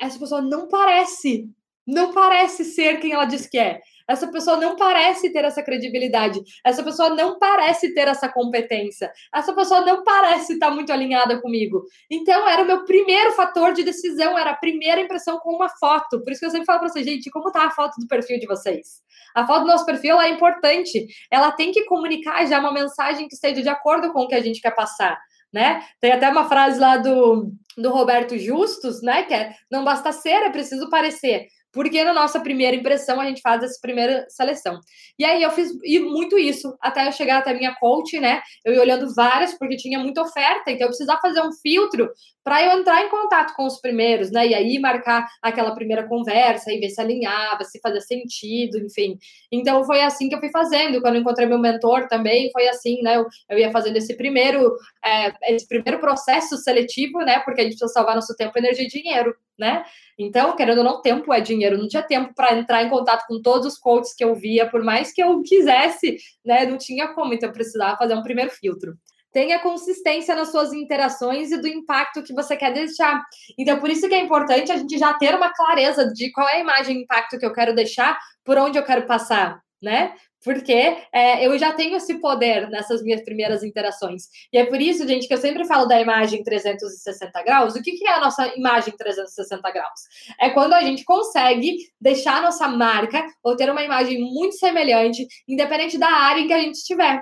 [0.00, 1.46] essa pessoa não parece,
[1.86, 3.80] não parece ser quem ela diz que é.
[4.08, 6.40] Essa pessoa não parece ter essa credibilidade.
[6.64, 9.12] Essa pessoa não parece ter essa competência.
[9.34, 11.84] Essa pessoa não parece estar muito alinhada comigo.
[12.10, 16.22] Então, era o meu primeiro fator de decisão, era a primeira impressão com uma foto.
[16.22, 18.38] Por isso que eu sempre falo para vocês, gente, como tá a foto do perfil
[18.38, 19.02] de vocês?
[19.34, 21.06] A foto do nosso perfil é importante.
[21.30, 24.40] Ela tem que comunicar já uma mensagem que esteja de acordo com o que a
[24.40, 25.18] gente quer passar
[25.52, 25.82] né?
[26.00, 29.22] Tem até uma frase lá do, do Roberto Justus, né?
[29.22, 31.46] Que é não basta ser, é preciso parecer.
[31.72, 34.80] Porque na nossa primeira impressão a gente faz essa primeira seleção.
[35.18, 38.40] E aí eu fiz muito isso até eu chegar até a minha coach, né?
[38.64, 42.10] Eu ia olhando várias porque tinha muita oferta, então eu precisava fazer um filtro
[42.42, 44.46] para eu entrar em contato com os primeiros, né?
[44.46, 49.18] E aí marcar aquela primeira conversa e ver se alinhava, se fazia sentido, enfim.
[49.52, 51.00] Então foi assim que eu fui fazendo.
[51.02, 53.16] Quando eu encontrei meu mentor também, foi assim, né?
[53.16, 57.40] Eu, eu ia fazendo esse primeiro, é, esse primeiro processo seletivo, né?
[57.40, 59.84] Porque a gente precisa salvar nosso tempo, energia e dinheiro, né?
[60.18, 61.78] Então, querendo ou não, tempo é dinheiro.
[61.78, 64.82] Não tinha tempo para entrar em contato com todos os coaches que eu via, por
[64.82, 66.64] mais que eu quisesse, né?
[66.66, 67.34] Não tinha como.
[67.34, 68.96] Então, eu precisava fazer um primeiro filtro
[69.32, 73.22] tenha consistência nas suas interações e do impacto que você quer deixar.
[73.58, 76.56] Então, por isso que é importante a gente já ter uma clareza de qual é
[76.56, 80.14] a imagem e impacto que eu quero deixar, por onde eu quero passar, né?
[80.44, 84.24] Porque é, eu já tenho esse poder nessas minhas primeiras interações.
[84.52, 87.74] E é por isso, gente, que eu sempre falo da imagem 360 graus.
[87.74, 90.00] O que, que é a nossa imagem 360 graus?
[90.40, 95.26] É quando a gente consegue deixar a nossa marca ou ter uma imagem muito semelhante,
[95.46, 97.20] independente da área em que a gente estiver.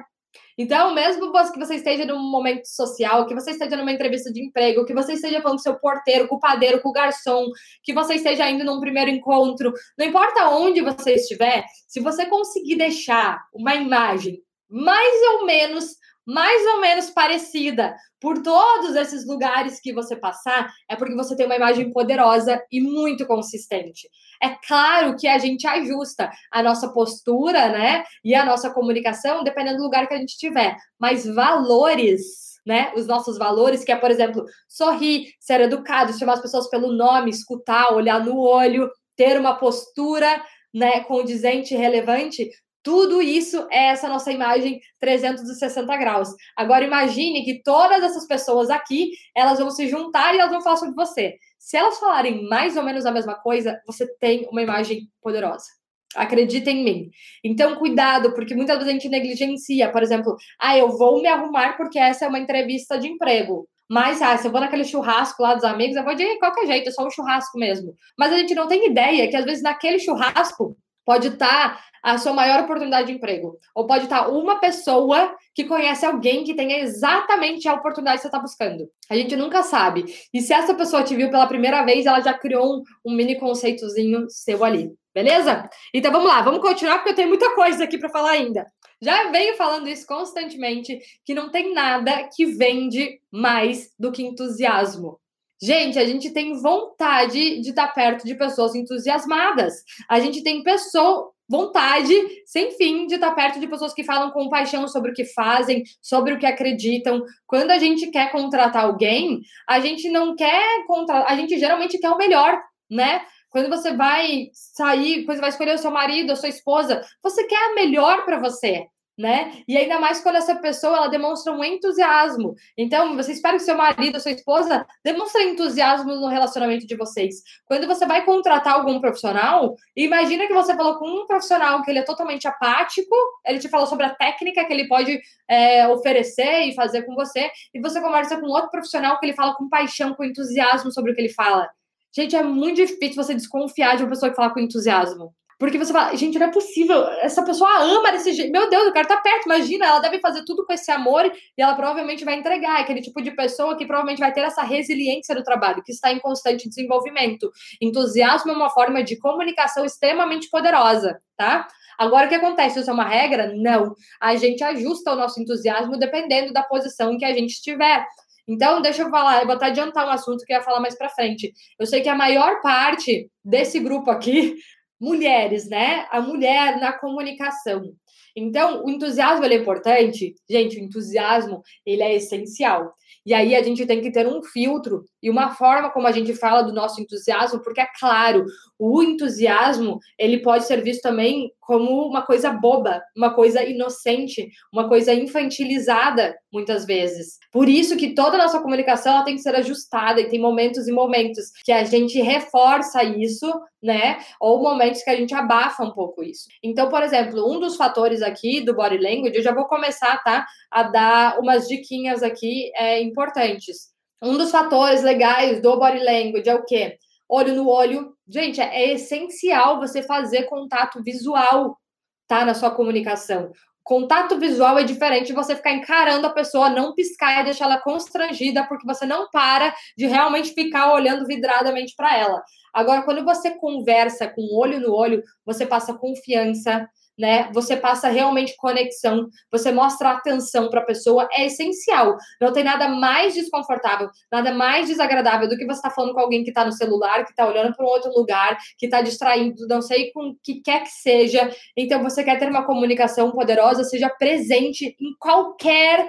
[0.59, 4.87] Então, mesmo que você esteja num momento social, que você esteja numa entrevista de emprego,
[4.87, 7.47] que você esteja falando com seu porteiro, com o padeiro, com o garçom,
[7.83, 12.77] que você esteja indo num primeiro encontro, não importa onde você estiver, se você conseguir
[12.77, 19.93] deixar uma imagem mais ou menos mais ou menos parecida por todos esses lugares que
[19.93, 24.09] você passar, é porque você tem uma imagem poderosa e muito consistente.
[24.43, 29.79] É claro que a gente ajusta a nossa postura, né, e a nossa comunicação dependendo
[29.79, 32.93] do lugar que a gente estiver, mas valores né?
[32.97, 37.31] Os nossos valores, que é, por exemplo, sorrir, ser educado, chamar as pessoas pelo nome,
[37.31, 40.43] escutar, olhar no olho, ter uma postura,
[40.75, 42.51] né, condizente e relevante,
[42.87, 46.29] tudo isso é essa nossa imagem 360 graus.
[46.57, 50.77] Agora imagine que todas essas pessoas aqui, elas vão se juntar e elas vão falar
[50.77, 51.35] sobre você.
[51.59, 55.67] Se elas falarem mais ou menos a mesma coisa, você tem uma imagem poderosa.
[56.15, 57.11] Acredita em mim.
[57.43, 59.91] Então, cuidado, porque muitas vezes a gente negligencia.
[59.91, 63.69] Por exemplo, ah, eu vou me arrumar porque essa é uma entrevista de emprego.
[63.91, 66.89] Mas, ah, se eu vou naquele churrasco lá dos amigos, eu vou de qualquer jeito,
[66.89, 67.97] é só um churrasco mesmo.
[68.17, 72.33] Mas a gente não tem ideia que, às vezes, naquele churrasco, pode estar a sua
[72.33, 73.59] maior oportunidade de emprego.
[73.75, 78.29] Ou pode estar uma pessoa que conhece alguém que tenha exatamente a oportunidade que você
[78.29, 78.89] está buscando.
[79.09, 80.05] A gente nunca sabe.
[80.35, 83.37] E se essa pessoa te viu pela primeira vez, ela já criou um, um mini
[83.37, 84.93] conceitozinho seu ali.
[85.15, 85.69] Beleza?
[85.95, 88.67] Então vamos lá, vamos continuar porque eu tenho muita coisa aqui para falar ainda.
[89.01, 95.19] Já venho falando isso constantemente, que não tem nada que vende mais do que entusiasmo.
[95.61, 99.75] Gente, a gente tem vontade de estar perto de pessoas entusiasmadas.
[100.09, 102.15] A gente tem pessoa, vontade
[102.45, 105.83] sem fim de estar perto de pessoas que falam com paixão sobre o que fazem,
[106.03, 107.23] sobre o que acreditam.
[107.47, 112.11] Quando a gente quer contratar alguém, a gente não quer contratar, a gente geralmente quer
[112.11, 113.23] o melhor, né?
[113.49, 117.45] Quando você vai sair, quando você vai escolher o seu marido, a sua esposa, você
[117.45, 118.87] quer a melhor para você
[119.17, 119.63] né?
[119.67, 122.55] E ainda mais quando essa pessoa ela demonstra um entusiasmo.
[122.77, 127.43] Então, você espera que seu marido, sua esposa demonstre entusiasmo no relacionamento de vocês.
[127.65, 132.01] Quando você vai contratar algum profissional, imagina que você falou com um profissional que ele
[132.01, 133.15] é totalmente apático,
[133.47, 137.51] ele te falou sobre a técnica que ele pode é, oferecer e fazer com você,
[137.73, 141.15] e você conversa com outro profissional que ele fala com paixão, com entusiasmo sobre o
[141.15, 141.69] que ele fala.
[142.15, 145.35] Gente, é muito difícil você desconfiar de uma pessoa que fala com entusiasmo.
[145.59, 147.03] Porque você fala, gente, não é possível.
[147.21, 148.53] Essa pessoa ama desse jeito.
[148.53, 149.87] Meu Deus, o cara tá perto, imagina.
[149.87, 152.79] Ela deve fazer tudo com esse amor e ela provavelmente vai entregar.
[152.79, 156.13] É aquele tipo de pessoa que provavelmente vai ter essa resiliência no trabalho, que está
[156.13, 157.51] em constante desenvolvimento.
[157.81, 161.67] Entusiasmo é uma forma de comunicação extremamente poderosa, tá?
[161.99, 162.79] Agora, o que acontece?
[162.79, 163.55] Isso é uma regra?
[163.57, 163.95] Não.
[164.21, 168.07] A gente ajusta o nosso entusiasmo dependendo da posição em que a gente estiver.
[168.49, 170.97] Então, deixa eu falar, eu vou até adiantar um assunto que eu ia falar mais
[170.97, 171.53] para frente.
[171.79, 174.55] Eu sei que a maior parte desse grupo aqui
[175.01, 176.07] mulheres, né?
[176.11, 177.93] A mulher na comunicação.
[178.35, 180.35] Então, o entusiasmo é importante.
[180.49, 182.95] Gente, o entusiasmo, ele é essencial.
[183.25, 186.33] E aí a gente tem que ter um filtro e uma forma como a gente
[186.37, 188.47] fala do nosso entusiasmo, porque é claro,
[188.79, 194.89] o entusiasmo, ele pode ser visto também como uma coisa boba, uma coisa inocente, uma
[194.89, 197.39] coisa infantilizada muitas vezes.
[197.51, 200.87] Por isso que toda a nossa comunicação ela tem que ser ajustada e tem momentos
[200.87, 204.21] e momentos que a gente reforça isso, né?
[204.41, 206.45] Ou momentos que a gente abafa um pouco isso.
[206.63, 210.47] Então, por exemplo, um dos fatores aqui do body language, eu já vou começar, tá,
[210.71, 213.96] a dar umas diquinhas aqui é, importantes.
[214.23, 216.99] Um dos fatores legais do body language é o quê?
[217.29, 218.15] Olho no olho.
[218.27, 221.79] Gente, é essencial você fazer contato visual,
[222.27, 222.45] tá?
[222.45, 223.53] Na sua comunicação.
[223.87, 227.81] Contato visual é diferente de você ficar encarando a pessoa, não piscar e deixar ela
[227.81, 232.43] constrangida, porque você não para de realmente ficar olhando vidradamente para ela.
[232.75, 237.51] Agora, quando você conversa com olho no olho, você passa confiança, né?
[237.53, 242.17] Você passa realmente conexão, você mostra atenção para a pessoa, é essencial.
[242.41, 246.21] Não tem nada mais desconfortável, nada mais desagradável do que você estar tá falando com
[246.21, 249.67] alguém que está no celular, que está olhando para um outro lugar, que está distraindo,
[249.67, 251.51] não sei com o que quer que seja.
[251.77, 256.09] Então, você quer ter uma comunicação poderosa, seja presente em qualquer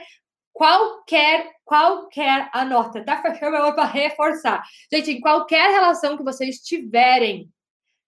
[0.53, 4.63] qualquer, qualquer, anota, tá para reforçar.
[4.91, 7.47] Gente, em qualquer relação que vocês tiverem,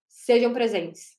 [0.08, 1.19] sejam presentes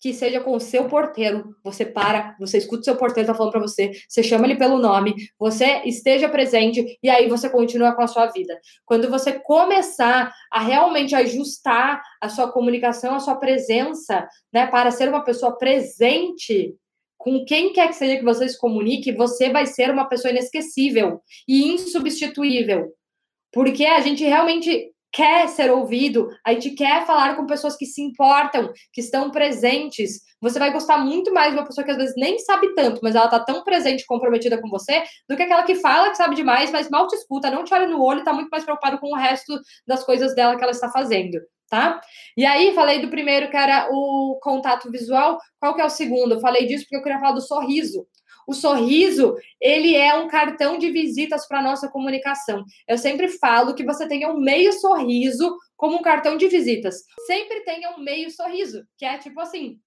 [0.00, 1.54] que seja com o seu porteiro.
[1.62, 4.78] Você para, você escuta o seu porteiro tá falando para você, você chama ele pelo
[4.78, 8.58] nome, você esteja presente e aí você continua com a sua vida.
[8.86, 15.08] Quando você começar a realmente ajustar a sua comunicação, a sua presença, né, para ser
[15.08, 16.74] uma pessoa presente,
[17.18, 21.20] com quem quer que seja que você se comunique, você vai ser uma pessoa inesquecível
[21.46, 22.94] e insubstituível.
[23.52, 28.02] Porque a gente realmente quer ser ouvido, a gente quer falar com pessoas que se
[28.02, 30.20] importam, que estão presentes.
[30.40, 33.14] Você vai gostar muito mais de uma pessoa que às vezes nem sabe tanto, mas
[33.14, 36.70] ela tá tão presente, comprometida com você, do que aquela que fala que sabe demais,
[36.70, 39.16] mas mal te escuta, não te olha no olho tá muito mais preocupado com o
[39.16, 42.00] resto das coisas dela que ela está fazendo, tá?
[42.36, 45.38] E aí, falei do primeiro, que era o contato visual.
[45.58, 46.34] Qual que é o segundo?
[46.34, 48.06] Eu falei disso porque eu queria falar do sorriso.
[48.46, 52.64] O sorriso, ele é um cartão de visitas para nossa comunicação.
[52.86, 57.02] Eu sempre falo que você tenha um meio sorriso como um cartão de visitas.
[57.26, 59.78] Sempre tenha um meio sorriso, que é tipo assim,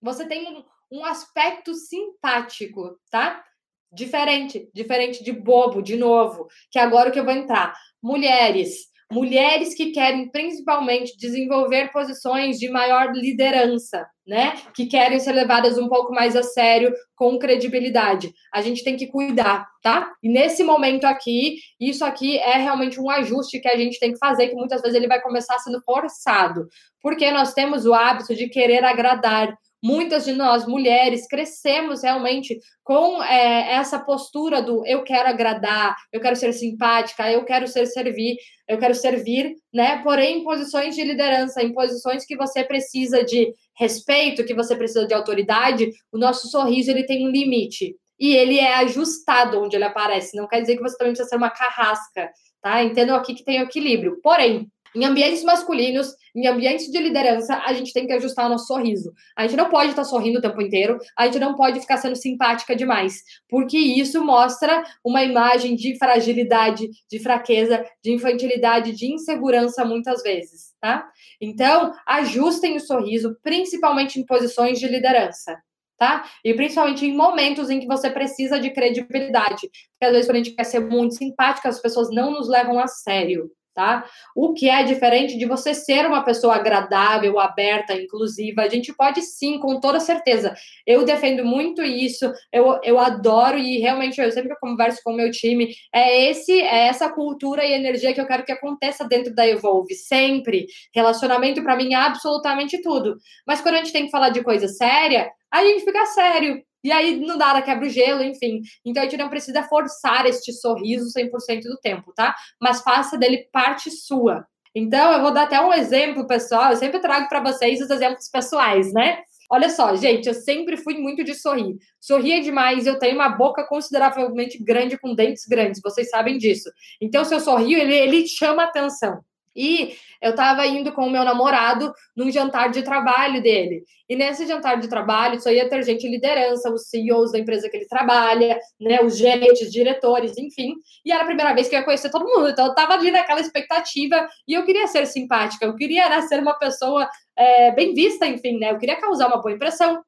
[0.00, 3.44] você tem um, um aspecto simpático, tá?
[3.92, 7.74] Diferente, diferente de bobo, de novo, que é agora que eu vou entrar.
[8.02, 14.54] Mulheres, mulheres que querem principalmente desenvolver posições de maior liderança, né?
[14.74, 18.32] Que querem ser levadas um pouco mais a sério, com credibilidade.
[18.52, 20.10] A gente tem que cuidar, tá?
[20.22, 24.18] E nesse momento aqui, isso aqui é realmente um ajuste que a gente tem que
[24.18, 26.66] fazer, que muitas vezes ele vai começar sendo forçado,
[27.02, 33.22] porque nós temos o hábito de querer agradar, muitas de nós, mulheres, crescemos realmente com
[33.22, 38.36] é, essa postura do eu quero agradar, eu quero ser simpática, eu quero ser servir,
[38.66, 40.02] eu quero servir, né?
[40.02, 45.06] Porém, em posições de liderança, em posições que você precisa de respeito, que você precisa
[45.06, 47.94] de autoridade, o nosso sorriso ele tem um limite.
[48.18, 50.34] E ele é ajustado onde ele aparece.
[50.34, 52.30] Não quer dizer que você também precisa ser uma carrasca,
[52.62, 52.82] tá?
[52.82, 54.18] Entendam aqui que tem equilíbrio.
[54.22, 58.66] Porém, em ambientes masculinos, em ambientes de liderança, a gente tem que ajustar o nosso
[58.66, 59.12] sorriso.
[59.36, 62.16] A gente não pode estar sorrindo o tempo inteiro, a gente não pode ficar sendo
[62.16, 69.84] simpática demais, porque isso mostra uma imagem de fragilidade, de fraqueza, de infantilidade, de insegurança
[69.84, 71.08] muitas vezes, tá?
[71.40, 75.56] Então, ajustem o sorriso, principalmente em posições de liderança.
[75.96, 76.28] Tá?
[76.44, 79.60] E principalmente em momentos em que você precisa de credibilidade.
[79.70, 82.80] Porque às vezes, quando a gente quer ser muito simpática, as pessoas não nos levam
[82.80, 84.04] a sério tá?
[84.34, 88.62] O que é diferente de você ser uma pessoa agradável, aberta, inclusiva.
[88.62, 90.54] A gente pode sim, com toda certeza.
[90.86, 95.30] Eu defendo muito isso, eu, eu adoro e realmente eu sempre converso com o meu
[95.30, 95.74] time.
[95.92, 99.94] É esse, é essa cultura e energia que eu quero que aconteça dentro da Evolve,
[99.94, 100.66] sempre.
[100.94, 103.16] Relacionamento para mim é absolutamente tudo.
[103.46, 106.62] Mas quando a gente tem que falar de coisa séria, a gente fica sério.
[106.84, 108.60] E aí, não dá, quebra o gelo, enfim.
[108.84, 112.34] Então, a gente não precisa forçar este sorriso 100% do tempo, tá?
[112.60, 114.46] Mas faça dele parte sua.
[114.74, 116.70] Então, eu vou dar até um exemplo, pessoal.
[116.70, 119.22] Eu sempre trago para vocês os exemplos pessoais, né?
[119.50, 121.76] Olha só, gente, eu sempre fui muito de sorrir.
[122.00, 126.70] Sorria demais, eu tenho uma boca consideravelmente grande, com dentes grandes, vocês sabem disso.
[127.00, 129.20] Então, se eu sorrio, ele, ele chama atenção.
[129.54, 133.84] E eu estava indo com o meu namorado num jantar de trabalho dele.
[134.08, 137.76] E nesse jantar de trabalho só ia ter gente liderança, os CEOs da empresa que
[137.76, 140.74] ele trabalha, né, os gerentes, diretores, enfim.
[141.04, 142.48] E era a primeira vez que eu ia conhecer todo mundo.
[142.48, 146.40] Então eu estava ali naquela expectativa e eu queria ser simpática, eu queria né, ser
[146.40, 148.72] uma pessoa é, bem vista, enfim, né?
[148.72, 150.02] Eu queria causar uma boa impressão.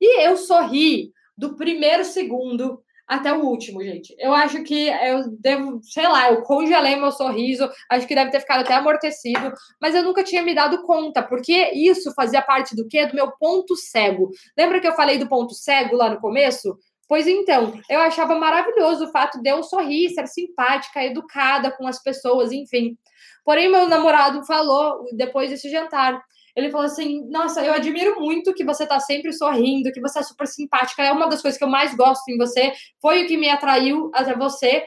[0.00, 4.14] E eu sorri do primeiro segundo até o último, gente.
[4.16, 8.38] Eu acho que eu devo, sei lá, eu congelei meu sorriso, acho que deve ter
[8.38, 12.86] ficado até amortecido, mas eu nunca tinha me dado conta, porque isso fazia parte do
[12.86, 13.06] quê?
[13.06, 14.30] Do meu ponto cego.
[14.56, 16.78] Lembra que eu falei do ponto cego lá no começo?
[17.08, 22.00] Pois então, eu achava maravilhoso o fato de eu sorrir, ser simpática, educada com as
[22.00, 22.96] pessoas, enfim.
[23.44, 26.22] Porém, meu namorado falou depois desse jantar
[26.56, 30.22] ele falou assim: Nossa, eu admiro muito que você tá sempre sorrindo, que você é
[30.22, 31.02] super simpática.
[31.02, 32.72] É uma das coisas que eu mais gosto em você.
[33.00, 34.84] Foi o que me atraiu até você.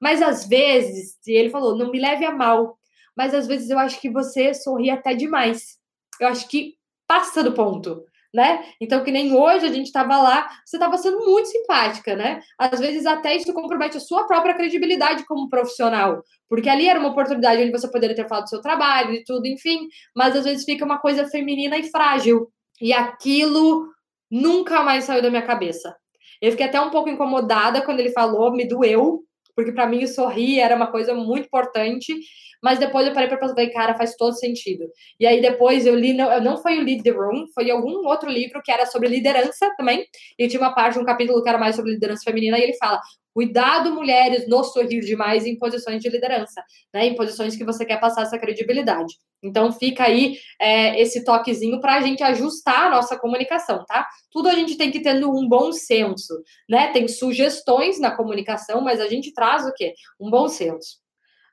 [0.00, 2.78] Mas às vezes, e ele falou: Não me leve a mal,
[3.16, 5.78] mas às vezes eu acho que você sorri até demais.
[6.20, 6.74] Eu acho que
[7.06, 8.04] passa do ponto.
[8.32, 8.64] Né?
[8.80, 12.40] Então, que nem hoje a gente estava lá, você estava sendo muito simpática, né?
[12.58, 17.10] Às vezes até isso compromete a sua própria credibilidade como profissional, porque ali era uma
[17.10, 20.64] oportunidade onde você poderia ter falado do seu trabalho e tudo, enfim, mas às vezes
[20.64, 22.48] fica uma coisa feminina e frágil.
[22.80, 23.88] E aquilo
[24.30, 25.94] nunca mais saiu da minha cabeça.
[26.40, 29.22] Eu fiquei até um pouco incomodada quando ele falou, me doeu,
[29.54, 32.14] porque para mim o sorrir era uma coisa muito importante.
[32.62, 34.84] Mas depois eu parei para pensar, cara, faz todo sentido.
[35.18, 38.28] E aí depois eu li, não, não foi o Lead the Room, foi algum outro
[38.28, 40.04] livro que era sobre liderança também.
[40.38, 43.00] E tinha uma parte, um capítulo que era mais sobre liderança feminina, e ele fala:
[43.32, 46.62] Cuidado, mulheres, no sorrir demais em posições de liderança,
[46.92, 47.06] né?
[47.06, 49.14] Em posições que você quer passar essa credibilidade.
[49.42, 54.06] Então fica aí é, esse toquezinho para a gente ajustar a nossa comunicação, tá?
[54.30, 56.34] Tudo a gente tem que ter um bom senso,
[56.68, 56.88] né?
[56.92, 59.94] Tem sugestões na comunicação, mas a gente traz o quê?
[60.20, 60.98] Um bom senso.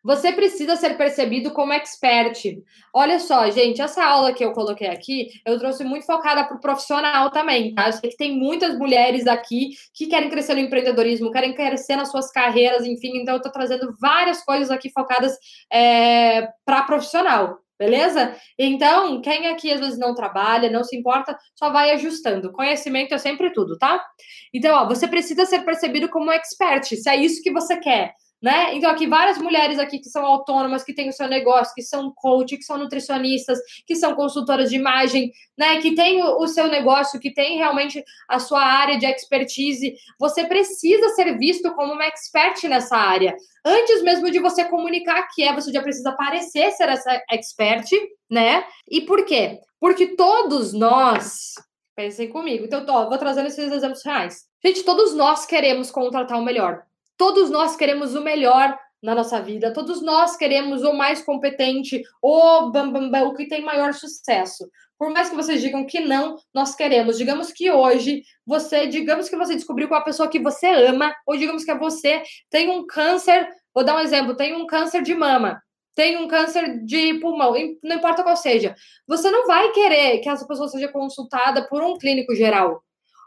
[0.04, 2.62] Você precisa ser percebido como expert.
[2.94, 6.62] Olha só, gente, essa aula que eu coloquei aqui, eu trouxe muito focada para o
[6.62, 7.88] profissional também, tá?
[7.88, 12.10] Eu sei que tem muitas mulheres aqui que querem crescer no empreendedorismo, querem crescer nas
[12.10, 15.38] suas carreiras, enfim, então eu estou trazendo várias coisas aqui focadas
[15.72, 17.60] é, para profissional.
[17.80, 18.36] Beleza?
[18.58, 22.52] Então, quem aqui às vezes não trabalha, não se importa, só vai ajustando.
[22.52, 24.04] Conhecimento é sempre tudo, tá?
[24.52, 28.76] Então, ó, você precisa ser percebido como expert, se é isso que você quer né?
[28.76, 32.12] Então, aqui, várias mulheres aqui que são autônomas, que têm o seu negócio, que são
[32.16, 35.82] coach, que são nutricionistas, que são consultoras de imagem, né?
[35.82, 39.96] Que tem o, seu negócio, que tem realmente a sua área de expertise.
[40.20, 43.36] Você precisa ser visto como uma expert nessa área.
[43.66, 47.90] Antes mesmo de você comunicar que é, você já precisa parecer ser essa expert,
[48.30, 48.64] né?
[48.88, 49.60] E por quê?
[49.80, 51.56] Porque todos nós,
[51.96, 54.46] pensem comigo, então, ó, vou trazendo esses exemplos reais.
[54.64, 56.84] Gente, todos nós queremos contratar o melhor.
[57.18, 62.72] Todos nós queremos o melhor na nossa vida, todos nós queremos o mais competente, o
[62.72, 64.68] bam, bam, bam, o que tem maior sucesso.
[64.98, 67.18] Por mais que vocês digam que não, nós queremos.
[67.18, 71.38] Digamos que hoje você, digamos que você descobriu com a pessoa que você ama, ou
[71.38, 75.62] digamos que você tem um câncer, vou dar um exemplo, tem um câncer de mama,
[75.96, 77.54] tem um câncer de pulmão,
[77.84, 78.76] não importa qual seja.
[79.08, 82.84] Você não vai querer que essa pessoa seja consultada por um clínico geral.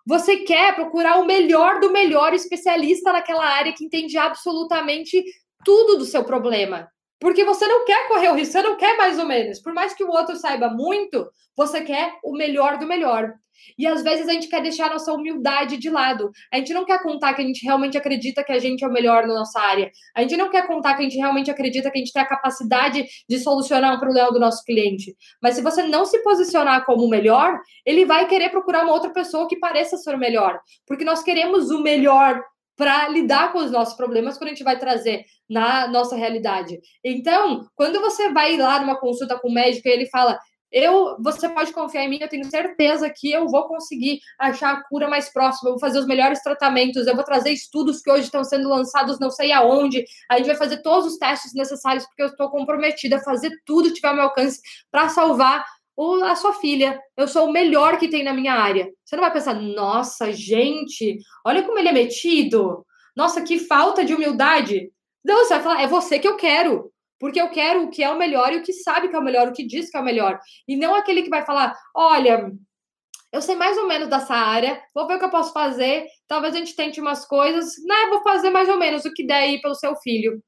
[0.07, 5.23] Você quer procurar o melhor do melhor especialista naquela área que entende absolutamente
[5.65, 6.89] tudo do seu problema.
[7.21, 9.61] Porque você não quer correr o risco, você não quer mais ou menos.
[9.61, 13.35] Por mais que o outro saiba muito, você quer o melhor do melhor.
[13.79, 16.31] E às vezes a gente quer deixar a nossa humildade de lado.
[16.53, 18.93] A gente não quer contar que a gente realmente acredita que a gente é o
[18.93, 19.91] melhor na nossa área.
[20.17, 22.27] A gente não quer contar que a gente realmente acredita que a gente tem a
[22.27, 25.15] capacidade de solucionar um problema do nosso cliente.
[25.43, 29.11] Mas se você não se posicionar como o melhor, ele vai querer procurar uma outra
[29.13, 30.59] pessoa que pareça ser o melhor.
[30.87, 32.43] Porque nós queremos o melhor
[32.81, 36.81] para lidar com os nossos problemas quando a gente vai trazer na nossa realidade.
[37.05, 40.39] Então, quando você vai lá numa consulta com o médico e ele fala:
[40.73, 44.83] eu, você pode confiar em mim, eu tenho certeza que eu vou conseguir achar a
[44.85, 48.25] cura mais próxima, eu vou fazer os melhores tratamentos, eu vou trazer estudos que hoje
[48.25, 52.23] estão sendo lançados não sei aonde, a gente vai fazer todos os testes necessários, porque
[52.23, 54.59] eu estou comprometida a fazer tudo que tiver ao meu alcance
[54.91, 55.67] para salvar
[55.97, 57.01] o, a sua filha.
[57.17, 58.91] Eu sou o melhor que tem na minha área.
[59.05, 62.85] Você não vai pensar, nossa, gente, olha como ele é metido,
[63.17, 64.91] nossa, que falta de humildade.
[65.25, 68.11] Não, você vai falar, é você que eu quero porque eu quero o que é
[68.11, 70.01] o melhor e o que sabe que é o melhor, o que diz que é
[70.01, 70.41] o melhor.
[70.67, 72.51] E não aquele que vai falar: olha,
[73.31, 76.07] eu sei mais ou menos dessa área, vou ver o que eu posso fazer.
[76.27, 78.07] Talvez a gente tente umas coisas, né?
[78.09, 80.43] Vou fazer mais ou menos o que der aí pelo seu filho.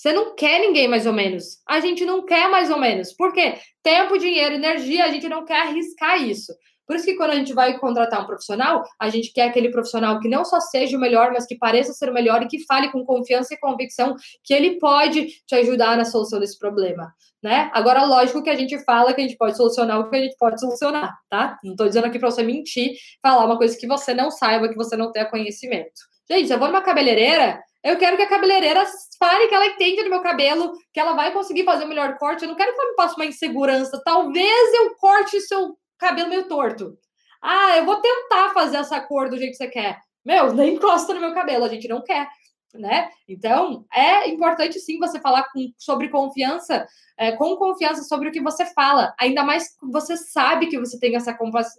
[0.00, 1.58] Você não quer ninguém mais ou menos.
[1.68, 3.12] A gente não quer mais ou menos.
[3.12, 3.58] Por quê?
[3.82, 6.54] Tempo, dinheiro, energia, a gente não quer arriscar isso.
[6.86, 10.18] Por isso que quando a gente vai contratar um profissional, a gente quer aquele profissional
[10.18, 12.90] que não só seja o melhor, mas que pareça ser o melhor e que fale
[12.90, 17.12] com confiança e convicção que ele pode te ajudar na solução desse problema.
[17.42, 17.70] Né?
[17.74, 20.36] Agora, lógico que a gente fala que a gente pode solucionar o que a gente
[20.38, 21.58] pode solucionar, tá?
[21.62, 24.76] Não estou dizendo aqui para você mentir, falar uma coisa que você não saiba, que
[24.76, 25.92] você não tenha conhecimento.
[26.30, 28.84] Gente, eu vou numa cabeleireira, eu quero que a cabeleireira
[29.18, 32.42] fale que ela entende do meu cabelo, que ela vai conseguir fazer o melhor corte.
[32.42, 34.00] Eu não quero que ela me passe uma insegurança.
[34.04, 36.98] Talvez eu corte seu cabelo meio torto.
[37.42, 39.98] Ah, eu vou tentar fazer essa cor do jeito que você quer.
[40.24, 42.28] Meu, nem encosta no meu cabelo, a gente não quer,
[42.74, 43.08] né?
[43.28, 46.86] Então, é importante sim você falar com, sobre confiança,
[47.18, 51.16] é, com confiança sobre o que você fala, ainda mais você sabe que você tem
[51.16, 51.36] essa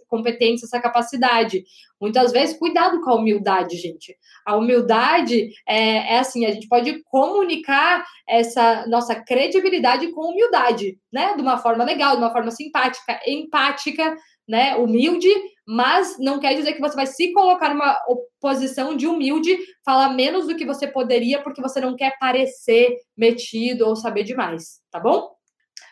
[0.08, 1.64] competência, essa capacidade.
[2.00, 4.16] Muitas vezes, cuidado com a humildade, gente.
[4.44, 11.34] A humildade é, é assim, a gente pode comunicar essa nossa credibilidade com humildade, né?
[11.34, 14.16] De uma forma legal, de uma forma simpática, empática,
[14.48, 14.76] né?
[14.76, 15.28] Humilde,
[15.66, 17.96] mas não quer dizer que você vai se colocar numa
[18.40, 23.86] posição de humilde, falar menos do que você poderia, porque você não quer parecer metido
[23.86, 25.30] ou saber demais, tá bom?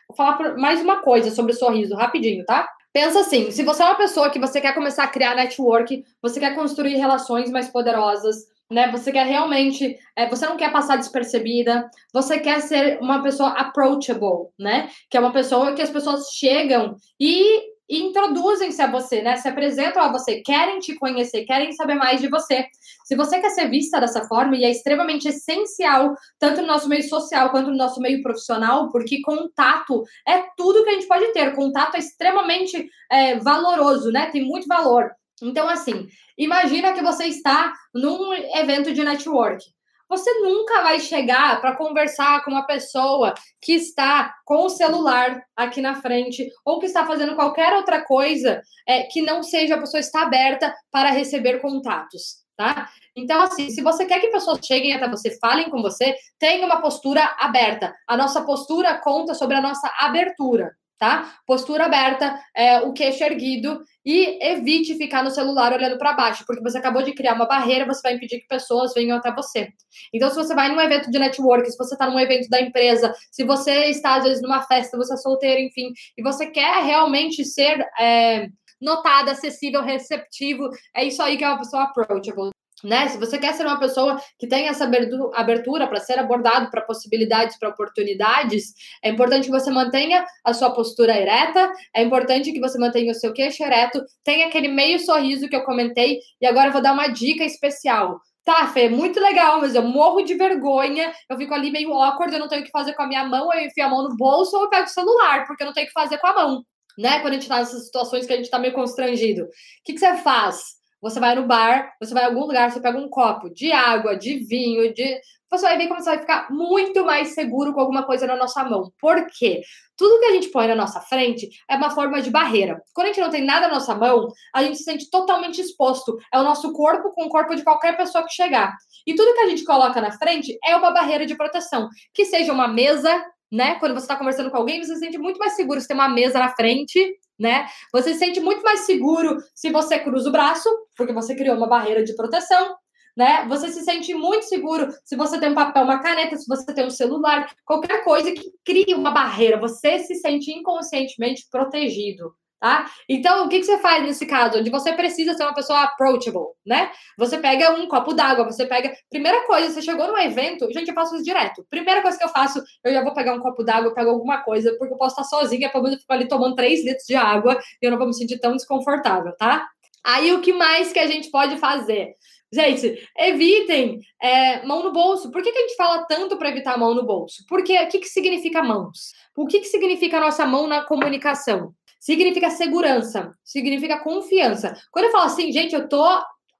[0.08, 2.68] Vou falar mais uma coisa sobre o sorriso, rapidinho, tá?
[2.92, 6.40] Pensa assim, se você é uma pessoa que você quer começar a criar network, você
[6.40, 8.36] quer construir relações mais poderosas,
[8.68, 8.90] né?
[8.90, 14.48] Você quer realmente, é, você não quer passar despercebida, você quer ser uma pessoa approachable,
[14.58, 14.90] né?
[15.08, 19.36] Que é uma pessoa que as pessoas chegam e e introduzem-se a você, né?
[19.36, 22.66] Se apresentam a você, querem te conhecer, querem saber mais de você.
[23.04, 27.02] Se você quer ser vista dessa forma, e é extremamente essencial, tanto no nosso meio
[27.02, 31.52] social quanto no nosso meio profissional, porque contato é tudo que a gente pode ter.
[31.56, 34.30] Contato é extremamente é, valoroso, né?
[34.30, 35.10] Tem muito valor.
[35.42, 36.06] Então, assim,
[36.38, 39.64] imagina que você está num evento de network.
[40.10, 43.32] Você nunca vai chegar para conversar com uma pessoa
[43.62, 48.60] que está com o celular aqui na frente ou que está fazendo qualquer outra coisa
[48.88, 52.40] é, que não seja a pessoa estar aberta para receber contatos.
[52.56, 52.90] Tá?
[53.16, 56.82] Então, assim, se você quer que pessoas cheguem até você, falem com você, tenha uma
[56.82, 57.94] postura aberta.
[58.06, 61.32] A nossa postura conta sobre a nossa abertura tá?
[61.46, 66.62] Postura aberta, é, o queixo erguido e evite ficar no celular olhando para baixo, porque
[66.62, 69.70] você acabou de criar uma barreira, você vai impedir que pessoas venham até você.
[70.12, 73.14] Então, se você vai num evento de network, se você está num evento da empresa,
[73.32, 77.44] se você está, às vezes, numa festa, você é solteiro, enfim, e você quer realmente
[77.44, 77.84] ser.
[77.98, 78.48] É,
[78.80, 82.50] notada, acessível, receptivo, é isso aí que é uma pessoa approachable
[82.82, 83.08] né?
[83.08, 84.88] Se você quer ser uma pessoa que tem essa
[85.34, 88.72] abertura para ser abordado para possibilidades, para oportunidades,
[89.02, 93.14] é importante que você mantenha a sua postura ereta, é importante que você mantenha o
[93.14, 96.92] seu queixo ereto, tenha aquele meio sorriso que eu comentei, e agora eu vou dar
[96.92, 98.20] uma dica especial.
[98.44, 102.40] Tá, Fê, muito legal, mas eu morro de vergonha, eu fico ali meio awkward, eu
[102.40, 104.56] não tenho o que fazer com a minha mão, eu enfio a mão no bolso
[104.56, 106.64] ou eu pego o celular, porque eu não tenho o que fazer com a mão,
[106.98, 107.20] né?
[107.20, 109.44] Quando a gente tá nessas situações que a gente tá meio constrangido.
[109.44, 109.48] O
[109.84, 110.79] que, que você faz?
[111.00, 114.16] Você vai no bar, você vai em algum lugar, você pega um copo de água,
[114.16, 115.20] de vinho, de.
[115.50, 118.62] Você vai ver como você vai ficar muito mais seguro com alguma coisa na nossa
[118.62, 118.92] mão.
[119.00, 119.62] Por quê?
[119.96, 122.80] Tudo que a gente põe na nossa frente é uma forma de barreira.
[122.94, 126.16] Quando a gente não tem nada na nossa mão, a gente se sente totalmente exposto.
[126.32, 128.76] É o nosso corpo com o corpo de qualquer pessoa que chegar.
[129.06, 131.88] E tudo que a gente coloca na frente é uma barreira de proteção.
[132.14, 133.74] Que seja uma mesa, né?
[133.80, 136.08] Quando você está conversando com alguém, você se sente muito mais seguro se tem uma
[136.08, 137.66] mesa na frente né?
[137.92, 141.66] Você se sente muito mais seguro se você cruza o braço, porque você criou uma
[141.66, 142.76] barreira de proteção,
[143.16, 143.46] né?
[143.48, 146.86] Você se sente muito seguro se você tem um papel, uma caneta, se você tem
[146.86, 152.90] um celular, qualquer coisa que crie uma barreira, você se sente inconscientemente protegido tá?
[153.08, 154.58] Então, o que, que você faz nesse caso?
[154.58, 156.90] Onde você precisa ser uma pessoa approachable, né?
[157.16, 158.92] Você pega um copo d'água, você pega.
[159.08, 161.66] Primeira coisa, você chegou no evento, gente, eu faço isso direto.
[161.70, 164.76] Primeira coisa que eu faço, eu já vou pegar um copo d'água, pego alguma coisa,
[164.78, 167.58] porque eu posso estar sozinha, pelo menos eu fico ali tomando 3 litros de água
[167.82, 169.66] e eu não vou me sentir tão desconfortável, tá?
[170.04, 172.14] Aí, o que mais que a gente pode fazer?
[172.52, 175.30] Gente, evitem é, mão no bolso.
[175.30, 177.44] Por que, que a gente fala tanto para evitar mão no bolso?
[177.48, 179.12] Porque o que, que significa mãos?
[179.36, 181.72] O que, que significa a nossa mão na comunicação?
[182.00, 184.74] Significa segurança, significa confiança.
[184.90, 186.04] Quando eu falo assim, gente, eu tô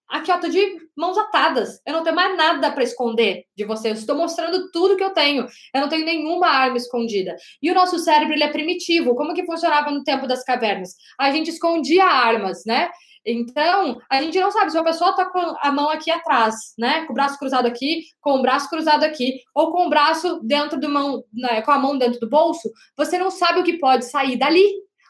[0.08, 0.60] aqui, ó, tô de
[0.96, 1.80] mãos atadas.
[1.86, 3.88] Eu não tenho mais nada para esconder de você.
[3.88, 5.46] Eu estou mostrando tudo que eu tenho.
[5.74, 7.34] Eu não tenho nenhuma arma escondida.
[7.62, 9.14] E o nosso cérebro, ele é primitivo.
[9.14, 10.94] Como que funcionava no tempo das cavernas?
[11.18, 12.90] A gente escondia armas, né?
[13.24, 17.04] Então, a gente não sabe se a pessoa tá com a mão aqui atrás, né?
[17.04, 20.80] Com o braço cruzado aqui, com o braço cruzado aqui, ou com o braço dentro
[20.80, 21.60] do mão, né?
[21.60, 24.64] com a mão dentro do bolso, você não sabe o que pode sair dali.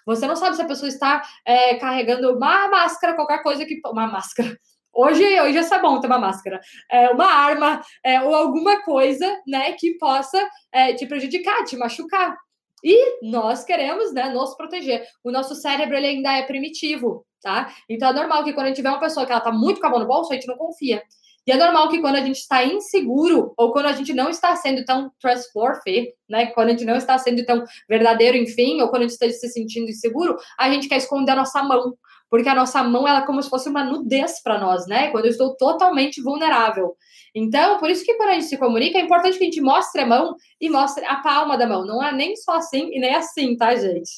[0.07, 3.81] Você não sabe se a pessoa está é, carregando uma máscara, qualquer coisa que.
[3.87, 4.57] Uma máscara.
[4.93, 6.61] Hoje, hoje é bom ter uma máscara.
[6.91, 12.37] É, uma arma é, ou alguma coisa né, que possa é, te prejudicar, te machucar.
[12.83, 15.07] E nós queremos né, nos proteger.
[15.23, 17.73] O nosso cérebro ele ainda é primitivo, tá?
[17.89, 19.87] Então é normal que quando a gente vê uma pessoa que ela tá muito com
[19.87, 21.03] a mão no bolso, a gente não confia.
[21.47, 24.55] E é normal que quando a gente está inseguro, ou quando a gente não está
[24.57, 26.47] sendo tão trustworthy, né?
[26.47, 29.49] Quando a gente não está sendo tão verdadeiro, enfim, ou quando a gente está se
[29.49, 31.97] sentindo inseguro, a gente quer esconder a nossa mão.
[32.29, 35.11] Porque a nossa mão, ela é como se fosse uma nudez para nós, né?
[35.11, 36.95] Quando eu estou totalmente vulnerável.
[37.35, 40.03] Então, por isso que quando a gente se comunica, é importante que a gente mostre
[40.03, 41.85] a mão e mostre a palma da mão.
[41.85, 44.11] Não é nem só assim e nem assim, tá, gente?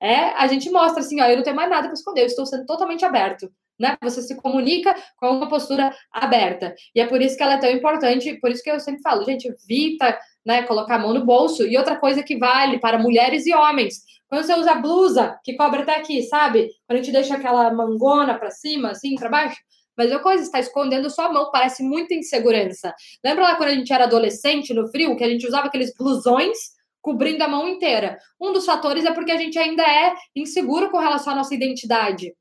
[0.00, 2.46] É, a gente mostra assim, ó, eu não tenho mais nada para esconder, eu estou
[2.46, 3.96] sendo totalmente aberto né?
[4.02, 6.74] Você se comunica com uma postura aberta.
[6.94, 9.24] E é por isso que ela é tão importante, por isso que eu sempre falo,
[9.24, 11.66] gente, evita, né, colocar a mão no bolso.
[11.66, 15.82] E outra coisa que vale para mulheres e homens, quando você usa blusa que cobre
[15.82, 16.68] até aqui, sabe?
[16.86, 19.58] Quando a gente deixa aquela mangona para cima, assim, para baixo,
[19.96, 22.94] mas a coisa está escondendo sua mão, parece muita insegurança.
[23.24, 26.56] Lembra lá quando a gente era adolescente, no frio, que a gente usava aqueles blusões
[27.00, 28.16] cobrindo a mão inteira?
[28.40, 32.32] Um dos fatores é porque a gente ainda é inseguro com relação à nossa identidade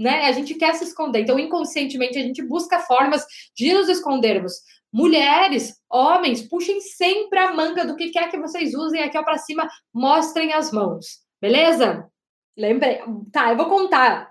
[0.00, 0.24] né?
[0.24, 1.20] A gente quer se esconder.
[1.20, 3.24] Então, inconscientemente, a gente busca formas
[3.54, 4.54] de nos escondermos.
[4.90, 9.36] Mulheres, homens, puxem sempre a manga do que quer que vocês usem aqui ó para
[9.36, 11.20] cima, mostrem as mãos.
[11.40, 12.08] Beleza?
[12.56, 13.00] Lembrei.
[13.30, 14.30] Tá, eu vou contar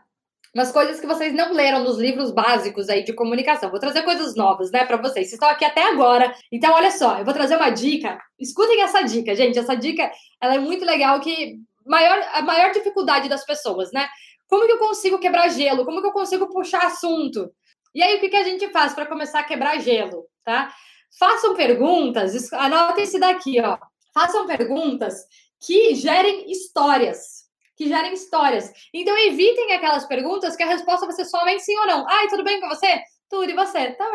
[0.56, 3.70] umas coisas que vocês não leram nos livros básicos aí de comunicação.
[3.70, 5.28] Vou trazer coisas novas, né, para vocês.
[5.28, 6.34] Vocês estão aqui até agora.
[6.52, 8.20] Então, olha só, eu vou trazer uma dica.
[8.40, 9.60] Escutem essa dica, gente.
[9.60, 10.12] Essa dica,
[10.42, 14.08] ela é muito legal que maior a maior dificuldade das pessoas, né?
[14.50, 15.86] Como que eu consigo quebrar gelo?
[15.86, 17.54] Como que eu consigo puxar assunto?
[17.94, 20.74] E aí, o que, que a gente faz para começar a quebrar gelo, tá?
[21.18, 23.78] Façam perguntas, anotem esse daqui, ó.
[24.14, 25.24] Façam perguntas
[25.62, 27.48] que gerem histórias.
[27.76, 28.72] Que gerem histórias.
[28.94, 32.06] Então, evitem aquelas perguntas que a resposta vai ser somente sim ou não.
[32.10, 33.02] Ai, tudo bem com você?
[33.30, 33.92] Tudo, e você?
[33.92, 34.12] Tá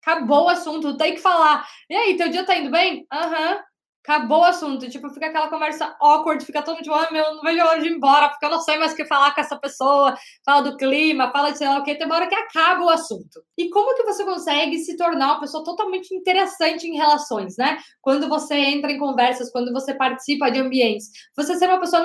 [0.00, 1.66] Acabou o assunto, tem que falar.
[1.90, 3.06] E aí, teu dia tá indo bem?
[3.12, 3.54] Aham.
[3.54, 3.62] Uhum.
[4.04, 7.62] Acabou o assunto, tipo, fica aquela conversa awkward, fica todo tipo, ah, meu, não vejo
[7.62, 9.56] a hora de ir embora, porque eu não sei mais o que falar com essa
[9.56, 12.82] pessoa, fala do clima, fala de sei lá o que, tem uma hora que acaba
[12.82, 13.44] o assunto.
[13.56, 17.78] E como que você consegue se tornar uma pessoa totalmente interessante em relações, né?
[18.00, 22.02] Quando você entra em conversas, quando você participa de ambientes, você ser uma pessoa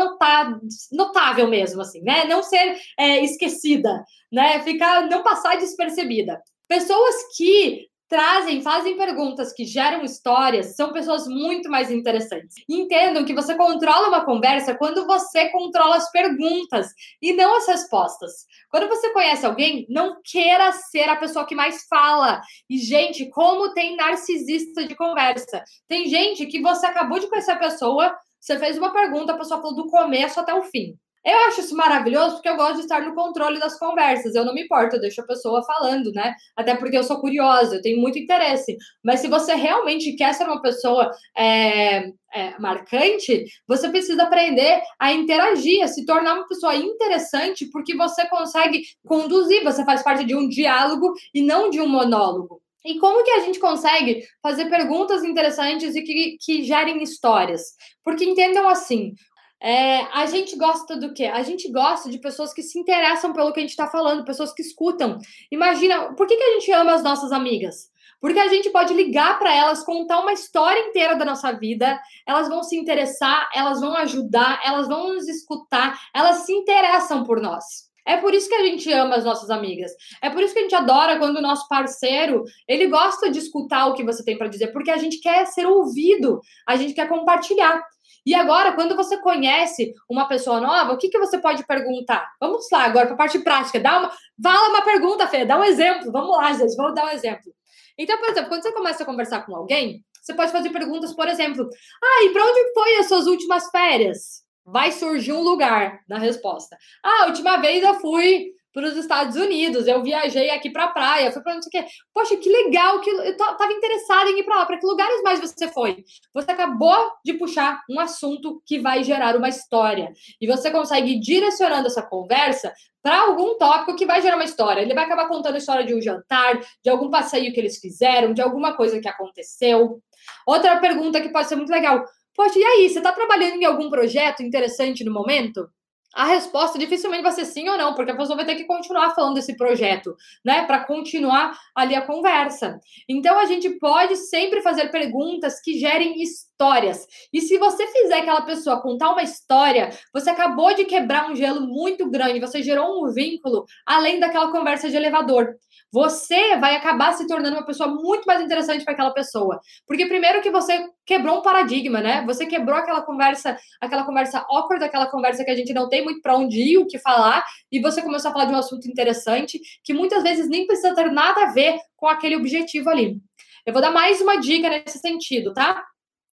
[0.91, 2.25] notável mesmo, assim, né?
[2.25, 4.61] Não ser é, esquecida, né?
[4.61, 6.39] Ficar, não passar despercebida.
[6.67, 12.55] Pessoas que trazem, fazem perguntas que geram histórias, são pessoas muito mais interessantes.
[12.70, 16.88] Entendam que você controla uma conversa quando você controla as perguntas
[17.22, 18.45] e não as respostas.
[18.70, 22.41] Quando você conhece alguém, não queira ser a pessoa que mais fala.
[22.70, 25.64] E, gente, como tem narcisista de conversa.
[25.88, 29.62] Tem gente que você acabou de conhecer a pessoa, você fez uma pergunta, a pessoa
[29.62, 30.97] falou do começo até o fim.
[31.26, 34.34] Eu acho isso maravilhoso porque eu gosto de estar no controle das conversas.
[34.34, 36.34] Eu não me importo, eu deixo a pessoa falando, né?
[36.55, 38.78] Até porque eu sou curiosa, eu tenho muito interesse.
[39.03, 45.11] Mas se você realmente quer ser uma pessoa é, é, marcante, você precisa aprender a
[45.11, 50.36] interagir, a se tornar uma pessoa interessante, porque você consegue conduzir, você faz parte de
[50.36, 52.61] um diálogo e não de um monólogo.
[52.86, 57.61] E como que a gente consegue fazer perguntas interessantes e que, que gerem histórias?
[58.01, 59.13] Porque entendam assim,
[59.62, 61.26] é, a gente gosta do quê?
[61.26, 64.53] A gente gosta de pessoas que se interessam pelo que a gente está falando, pessoas
[64.53, 65.18] que escutam.
[65.51, 67.89] Imagina, por que, que a gente ama as nossas amigas?
[68.20, 72.47] Porque a gente pode ligar para elas, contar uma história inteira da nossa vida, elas
[72.47, 77.88] vão se interessar, elas vão ajudar, elas vão nos escutar, elas se interessam por nós.
[78.08, 79.91] É por isso que a gente ama as nossas amigas.
[80.22, 83.88] É por isso que a gente adora quando o nosso parceiro, ele gosta de escutar
[83.88, 87.10] o que você tem para dizer, porque a gente quer ser ouvido, a gente quer
[87.10, 87.84] compartilhar.
[88.28, 92.30] E agora, quando você conhece uma pessoa nova, o que, que você pode perguntar?
[92.41, 93.80] Vamos lá, agora para a parte prática.
[93.80, 94.11] Dá uma,
[94.43, 96.11] fala uma pergunta, Fê, dá um exemplo.
[96.11, 97.53] Vamos lá, gente, vamos dar um exemplo.
[97.97, 101.25] Então, por exemplo, quando você começa a conversar com alguém, você pode fazer perguntas, por
[101.25, 101.69] exemplo,
[102.03, 104.43] ah, e para onde foi as suas últimas férias?
[104.65, 106.78] Vai surgir um lugar na resposta.
[107.01, 110.89] Ah, a última vez eu fui para os Estados Unidos, eu viajei aqui para a
[110.89, 111.91] praia, fui para não sei o quê.
[112.13, 114.65] Poxa, que legal, que eu estava interessada em ir para lá.
[114.65, 116.03] Para que lugares mais você foi?
[116.34, 120.11] Você acabou de puxar um assunto que vai gerar uma história.
[120.39, 124.82] E você consegue ir direcionando essa conversa para algum tópico que vai gerar uma história.
[124.82, 128.34] Ele vai acabar contando a história de um jantar, de algum passeio que eles fizeram,
[128.34, 130.01] de alguma coisa que aconteceu.
[130.45, 132.03] Outra pergunta que pode ser muito legal.
[132.36, 135.68] Poxa, e aí, você está trabalhando em algum projeto interessante no momento?
[136.16, 139.14] A resposta dificilmente vai ser sim ou não, porque a pessoa vai ter que continuar
[139.14, 142.80] falando desse projeto, né, para continuar ali a conversa.
[143.08, 146.16] Então a gente pode sempre fazer perguntas que gerem
[146.58, 147.05] histórias.
[147.32, 151.62] E se você fizer aquela pessoa contar uma história, você acabou de quebrar um gelo
[151.62, 155.55] muito grande, você gerou um vínculo além daquela conversa de elevador
[155.91, 159.60] você vai acabar se tornando uma pessoa muito mais interessante para aquela pessoa.
[159.86, 162.26] Porque primeiro que você quebrou um paradigma, né?
[162.26, 166.22] Você quebrou aquela conversa, aquela conversa awkward, aquela conversa que a gente não tem muito
[166.22, 169.60] para onde ir, o que falar, e você começou a falar de um assunto interessante
[169.84, 173.18] que muitas vezes nem precisa ter nada a ver com aquele objetivo ali.
[173.66, 175.84] Eu vou dar mais uma dica nesse sentido, tá?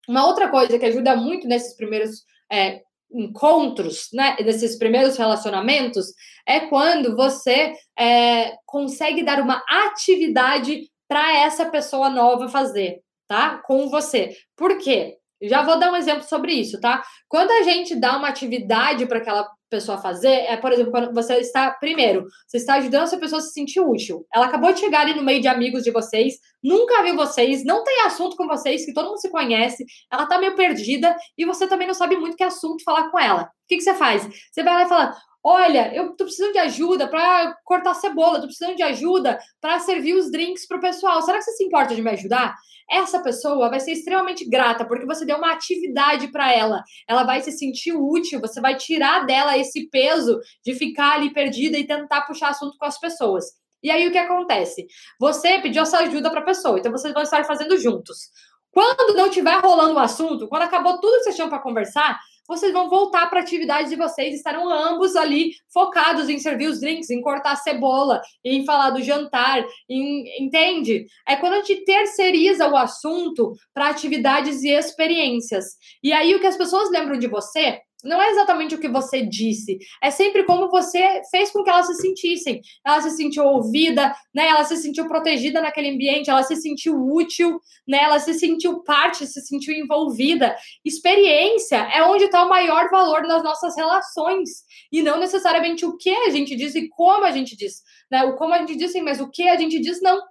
[0.08, 2.82] Uma outra coisa que ajuda muito nesses primeiros é,
[3.12, 6.08] encontros, né, nesses primeiros relacionamentos,
[6.48, 13.62] é quando você é, consegue dar uma atividade para essa pessoa nova fazer, tá?
[13.66, 14.36] Com você.
[14.58, 15.18] Por quê?
[15.42, 17.04] Já vou dar um exemplo sobre isso, tá?
[17.28, 21.34] Quando a gente dá uma atividade para aquela pessoa fazer, é, por exemplo, quando você
[21.38, 24.24] está, primeiro, você está ajudando essa pessoa a se sentir útil.
[24.32, 27.84] Ela acabou de chegar ali no meio de amigos de vocês, nunca viu vocês, não
[27.84, 31.66] tem assunto com vocês, que todo mundo se conhece, ela tá meio perdida e você
[31.66, 33.44] também não sabe muito que assunto falar com ela.
[33.44, 34.30] O que, que você faz?
[34.52, 35.16] Você vai lá e fala:
[35.46, 40.14] Olha, eu tô precisando de ajuda para cortar cebola, tô precisando de ajuda para servir
[40.14, 41.22] os drinks pro pessoal.
[41.22, 42.56] Será que você se importa de me ajudar?
[42.90, 46.82] Essa pessoa vai ser extremamente grata porque você deu uma atividade para ela.
[47.10, 51.78] Ela vai se sentir útil, você vai tirar dela esse peso de ficar ali perdida
[51.78, 53.44] e tentar puxar assunto com as pessoas.
[53.82, 54.88] E aí o que acontece?
[55.20, 58.30] Você pediu essa ajuda para a pessoa, então vocês vão estar fazendo juntos.
[58.72, 62.18] Quando não tiver rolando o assunto, quando acabou tudo que vocês tinham para conversar,
[62.48, 66.80] vocês vão voltar para a atividade de vocês, estarão ambos ali focados em servir os
[66.80, 71.06] drinks, em cortar cebola, em falar do jantar, em, entende?
[71.28, 75.66] É quando a gente terceiriza o assunto para atividades e experiências.
[76.04, 79.26] E aí o que as pessoas lembram de você não é exatamente o que você
[79.26, 82.62] disse, é sempre como você fez com que elas se sentissem.
[82.86, 84.48] Ela se sentiu ouvida, né?
[84.48, 88.00] Ela se sentiu protegida naquele ambiente, ela se sentiu útil, né?
[88.04, 90.56] Ela se sentiu parte, se sentiu envolvida.
[90.84, 94.50] Experiência é onde está o maior valor nas nossas relações
[94.92, 97.82] e não necessariamente o que a gente diz e como a gente diz,
[98.12, 98.24] né?
[98.26, 100.22] O como a gente diz, sim, mas o que a gente diz não.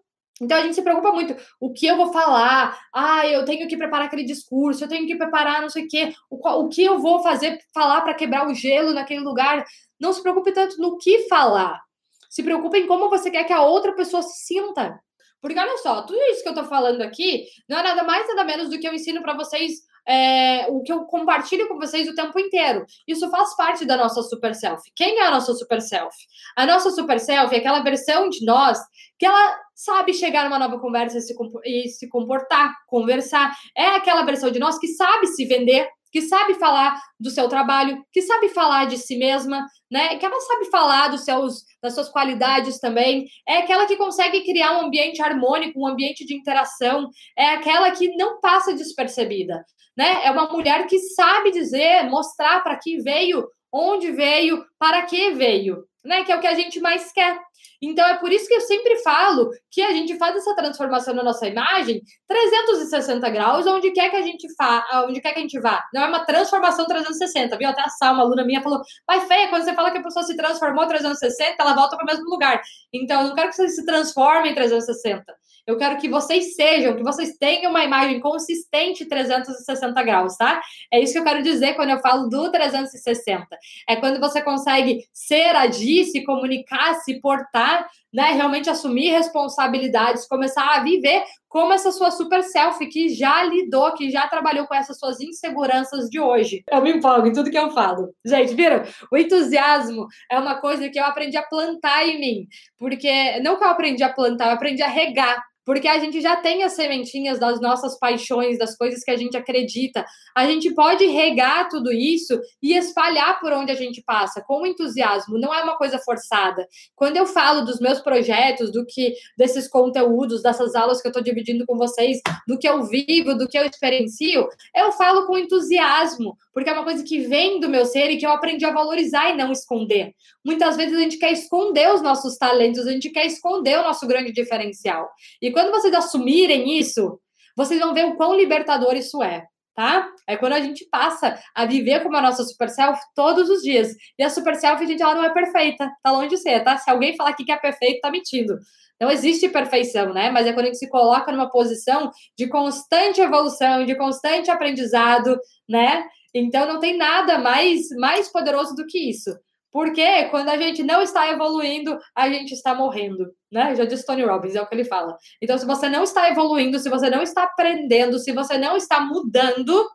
[0.42, 1.36] Então a gente se preocupa muito.
[1.60, 2.78] O que eu vou falar?
[2.92, 6.12] Ah, eu tenho que preparar aquele discurso, eu tenho que preparar não sei o quê.
[6.28, 9.64] O, o que eu vou fazer, falar para quebrar o gelo naquele lugar?
[10.00, 11.80] Não se preocupe tanto no que falar.
[12.28, 14.98] Se preocupe em como você quer que a outra pessoa se sinta.
[15.40, 18.44] Porque olha só, tudo isso que eu tô falando aqui não é nada mais, nada
[18.44, 22.14] menos do que eu ensino para vocês é, o que eu compartilho com vocês o
[22.14, 22.84] tempo inteiro.
[23.06, 24.82] Isso faz parte da nossa super self.
[24.94, 26.16] Quem é a nossa super self?
[26.56, 28.78] A nossa super self é aquela versão de nós
[29.18, 31.18] que ela sabe chegar numa nova conversa
[31.64, 33.54] e se, comportar, conversar.
[33.76, 38.04] É aquela versão de nós que sabe se vender, que sabe falar do seu trabalho,
[38.12, 40.16] que sabe falar de si mesma, né?
[40.16, 43.26] Que ela sabe falar dos seus, das suas qualidades também.
[43.48, 47.08] É aquela que consegue criar um ambiente harmônico, um ambiente de interação.
[47.36, 49.64] É aquela que não passa despercebida
[49.96, 50.24] né?
[50.24, 55.84] É uma mulher que sabe dizer, mostrar para que veio, onde veio, para que veio,
[56.04, 56.24] né?
[56.24, 57.38] Que é o que a gente mais quer.
[57.80, 61.24] Então é por isso que eu sempre falo que a gente faz essa transformação na
[61.24, 65.58] nossa imagem 360 graus, onde quer que a gente vá, onde quer que a gente
[65.58, 65.82] vá.
[65.92, 67.68] Não é uma transformação 360, viu?
[67.68, 70.24] Até a Sal, uma aluna minha, falou: Pai feia, quando você fala que a pessoa
[70.24, 72.60] se transformou 360, ela volta para o mesmo lugar.
[72.92, 75.24] Então, eu não quero que você se transforme em 360.
[75.66, 80.60] Eu quero que vocês sejam, que vocês tenham uma imagem consistente 360 graus, tá?
[80.92, 83.46] É isso que eu quero dizer quando eu falo do 360.
[83.88, 88.32] É quando você consegue ser, agir, se comunicar, se portar, né?
[88.32, 94.10] Realmente assumir responsabilidades, começar a viver como essa sua super self que já lidou, que
[94.10, 96.64] já trabalhou com essas suas inseguranças de hoje.
[96.70, 98.12] Eu me empolgo em tudo que eu falo.
[98.24, 98.82] Gente, viram?
[99.12, 102.48] O entusiasmo é uma coisa que eu aprendi a plantar em mim,
[102.78, 106.36] porque não que eu aprendi a plantar, eu aprendi a regar porque a gente já
[106.36, 110.04] tem as sementinhas das nossas paixões, das coisas que a gente acredita.
[110.34, 115.38] A gente pode regar tudo isso e espalhar por onde a gente passa, com entusiasmo,
[115.38, 116.66] não é uma coisa forçada.
[116.94, 121.22] Quando eu falo dos meus projetos, do que desses conteúdos, dessas aulas que eu estou
[121.22, 126.36] dividindo com vocês, do que eu vivo, do que eu experiencio, eu falo com entusiasmo,
[126.52, 129.30] porque é uma coisa que vem do meu ser e que eu aprendi a valorizar
[129.30, 130.14] e não esconder.
[130.44, 134.06] Muitas vezes a gente quer esconder os nossos talentos, a gente quer esconder o nosso
[134.06, 135.08] grande diferencial.
[135.40, 137.18] E quando vocês assumirem isso,
[137.56, 139.44] vocês vão ver o quão libertador isso é,
[139.74, 140.08] tá?
[140.26, 143.94] É quando a gente passa a viver como a nossa super self todos os dias.
[144.18, 146.76] E a super self, gente, ela não é perfeita, tá longe de ser, tá?
[146.76, 148.58] Se alguém falar aqui que é perfeito, tá mentindo.
[149.00, 150.30] Não existe perfeição, né?
[150.30, 155.36] Mas é quando a gente se coloca numa posição de constante evolução, de constante aprendizado,
[155.68, 156.04] né?
[156.34, 159.30] Então não tem nada mais mais poderoso do que isso.
[159.72, 163.74] Porque quando a gente não está evoluindo, a gente está morrendo, né?
[163.74, 165.16] Já disse Tony Robbins, é o que ele fala.
[165.40, 169.00] Então, se você não está evoluindo, se você não está aprendendo, se você não está
[169.00, 169.88] mudando,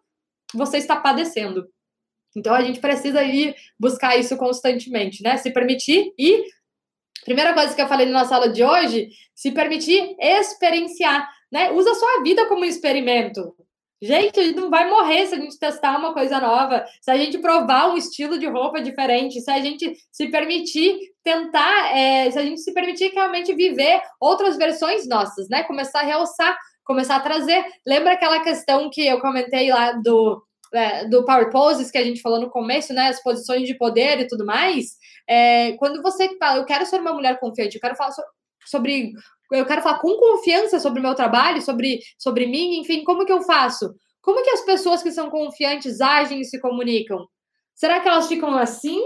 [0.52, 1.68] você está padecendo.
[2.36, 5.38] Então, a gente precisa ir buscar isso constantemente, né?
[5.38, 6.44] Se permitir e
[7.24, 11.72] primeira coisa que eu falei na sala de hoje, se permitir experienciar, né?
[11.72, 13.56] Usa a sua vida como experimento.
[14.00, 17.18] Gente, a gente não vai morrer se a gente testar uma coisa nova, se a
[17.18, 22.38] gente provar um estilo de roupa diferente, se a gente se permitir tentar, é, se
[22.38, 25.64] a gente se permitir realmente viver outras versões nossas, né?
[25.64, 27.66] Começar a realçar, começar a trazer.
[27.86, 30.44] Lembra aquela questão que eu comentei lá do,
[30.74, 33.08] é, do Power Poses que a gente falou no começo, né?
[33.08, 34.96] As posições de poder e tudo mais.
[35.28, 38.14] É, quando você fala, eu quero ser uma mulher confiante, eu quero falar
[38.64, 39.12] sobre
[39.52, 43.32] eu quero falar com confiança sobre o meu trabalho, sobre, sobre mim, enfim, como que
[43.32, 43.96] eu faço?
[44.22, 47.26] Como que as pessoas que são confiantes agem e se comunicam?
[47.74, 49.02] Será que elas ficam assim?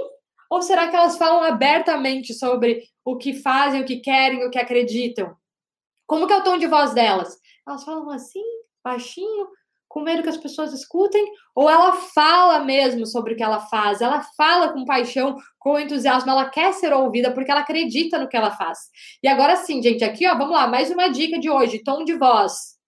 [0.50, 4.60] Ou será que elas falam abertamente sobre o que fazem, o que querem, o que
[4.60, 5.36] acreditam?
[6.08, 7.38] Como que é o tom de voz delas?
[7.68, 8.44] Elas falam assim,
[8.84, 9.48] baixinho,
[9.92, 14.00] com medo que as pessoas escutem, ou ela fala mesmo sobre o que ela faz,
[14.00, 18.38] ela fala com paixão, com entusiasmo, ela quer ser ouvida porque ela acredita no que
[18.38, 18.80] ela faz.
[19.22, 22.18] E agora sim, gente, aqui, ó, vamos lá, mais uma dica de hoje, tom de
[22.18, 22.80] voz.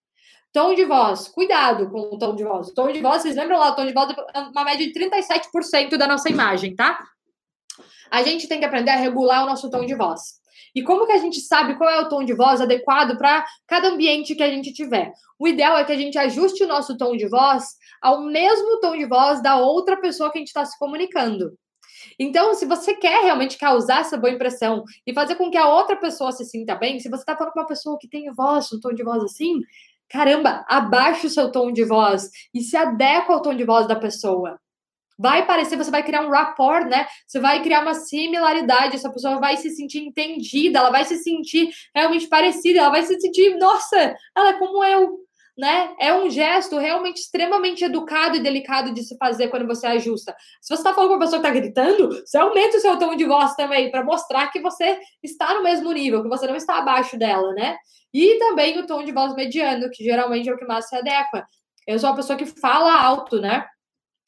[0.50, 2.72] Tom de voz, cuidado com o tom de voz.
[2.72, 5.96] Tom de voz, vocês lembram lá, o tom de voz é uma média de 37%
[5.98, 6.98] da nossa imagem, tá?
[8.10, 10.43] A gente tem que aprender a regular o nosso tom de voz.
[10.74, 13.88] E como que a gente sabe qual é o tom de voz adequado para cada
[13.88, 15.12] ambiente que a gente tiver?
[15.38, 17.64] O ideal é que a gente ajuste o nosso tom de voz
[18.02, 21.56] ao mesmo tom de voz da outra pessoa que a gente está se comunicando.
[22.18, 25.96] Então, se você quer realmente causar essa boa impressão e fazer com que a outra
[25.96, 28.80] pessoa se sinta bem, se você está falando com uma pessoa que tem voz, um
[28.80, 29.60] tom de voz assim,
[30.08, 33.96] caramba, abaixa o seu tom de voz e se adequa ao tom de voz da
[33.96, 34.58] pessoa.
[35.18, 37.06] Vai parecer, você vai criar um rapport, né?
[37.26, 41.70] Você vai criar uma similaridade, essa pessoa vai se sentir entendida, ela vai se sentir
[41.94, 45.18] realmente parecida, ela vai se sentir, nossa, ela é como eu,
[45.56, 45.94] né?
[46.00, 50.34] É um gesto realmente extremamente educado e delicado de se fazer quando você ajusta.
[50.60, 53.14] Se você está falando com uma pessoa que está gritando, você aumenta o seu tom
[53.14, 56.78] de voz também para mostrar que você está no mesmo nível, que você não está
[56.78, 57.76] abaixo dela, né?
[58.12, 61.46] E também o tom de voz mediano, que geralmente é o que mais se adequa.
[61.86, 63.64] Eu sou uma pessoa que fala alto, né?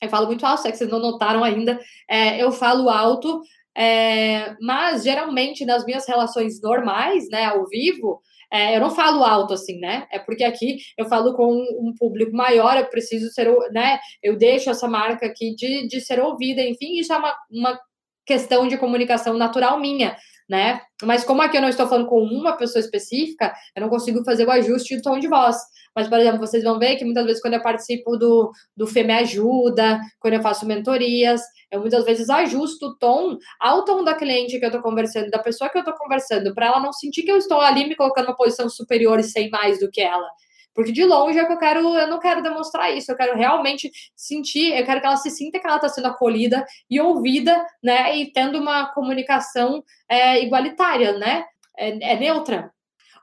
[0.01, 1.81] Eu falo muito alto, é que vocês não notaram ainda.
[2.09, 3.41] É, eu falo alto,
[3.77, 8.21] é, mas geralmente nas minhas relações normais, né, ao vivo,
[8.51, 10.07] é, eu não falo alto assim, né?
[10.11, 13.99] É porque aqui eu falo com um público maior, eu preciso ser, né?
[14.23, 17.81] Eu deixo essa marca aqui de, de ser ouvida, enfim, isso é uma, uma
[18.25, 20.17] questão de comunicação natural minha,
[20.49, 20.81] né?
[21.03, 24.47] Mas como aqui eu não estou falando com uma pessoa específica, eu não consigo fazer
[24.47, 25.57] o ajuste do tom de voz.
[25.95, 29.03] Mas, por exemplo, vocês vão ver que muitas vezes quando eu participo do, do Fê
[29.03, 31.41] Me Ajuda, quando eu faço mentorias,
[31.71, 35.39] eu muitas vezes ajusto o tom ao tom da cliente que eu estou conversando, da
[35.39, 38.27] pessoa que eu estou conversando, para ela não sentir que eu estou ali me colocando
[38.27, 40.29] numa posição superior e sei mais do que ela.
[40.77, 43.91] Porque de longe é que eu quero, eu não quero demonstrar isso, eu quero realmente
[44.15, 48.15] sentir, eu quero que ela se sinta que ela está sendo acolhida e ouvida, né?
[48.15, 51.47] E tendo uma comunicação é, igualitária, né?
[51.79, 52.71] É, é neutra.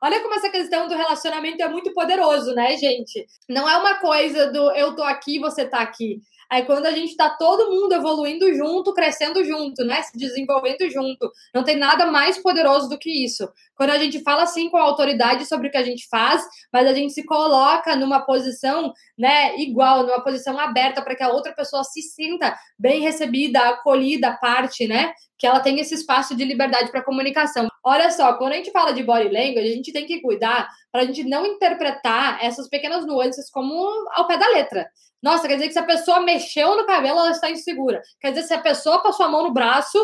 [0.01, 3.25] Olha como essa questão do relacionamento é muito poderoso, né, gente?
[3.47, 6.19] Não é uma coisa do eu tô aqui, você tá aqui.
[6.49, 10.01] Aí quando a gente tá todo mundo evoluindo junto, crescendo junto, né?
[10.01, 11.31] Se desenvolvendo junto.
[11.53, 13.49] Não tem nada mais poderoso do que isso.
[13.75, 16.87] Quando a gente fala assim com a autoridade sobre o que a gente faz, mas
[16.87, 21.53] a gente se coloca numa posição, né, igual, numa posição aberta para que a outra
[21.53, 25.13] pessoa se sinta bem recebida, acolhida, parte, né?
[25.37, 27.67] Que ela tenha esse espaço de liberdade para comunicação.
[27.83, 31.01] Olha só, quando a gente fala de body language, a gente tem que cuidar para
[31.01, 33.73] a gente não interpretar essas pequenas nuances como
[34.13, 34.87] ao pé da letra.
[35.23, 38.01] Nossa, quer dizer que se a pessoa mexeu no cabelo, ela está insegura.
[38.19, 39.97] Quer dizer, se a pessoa passou a mão no braço,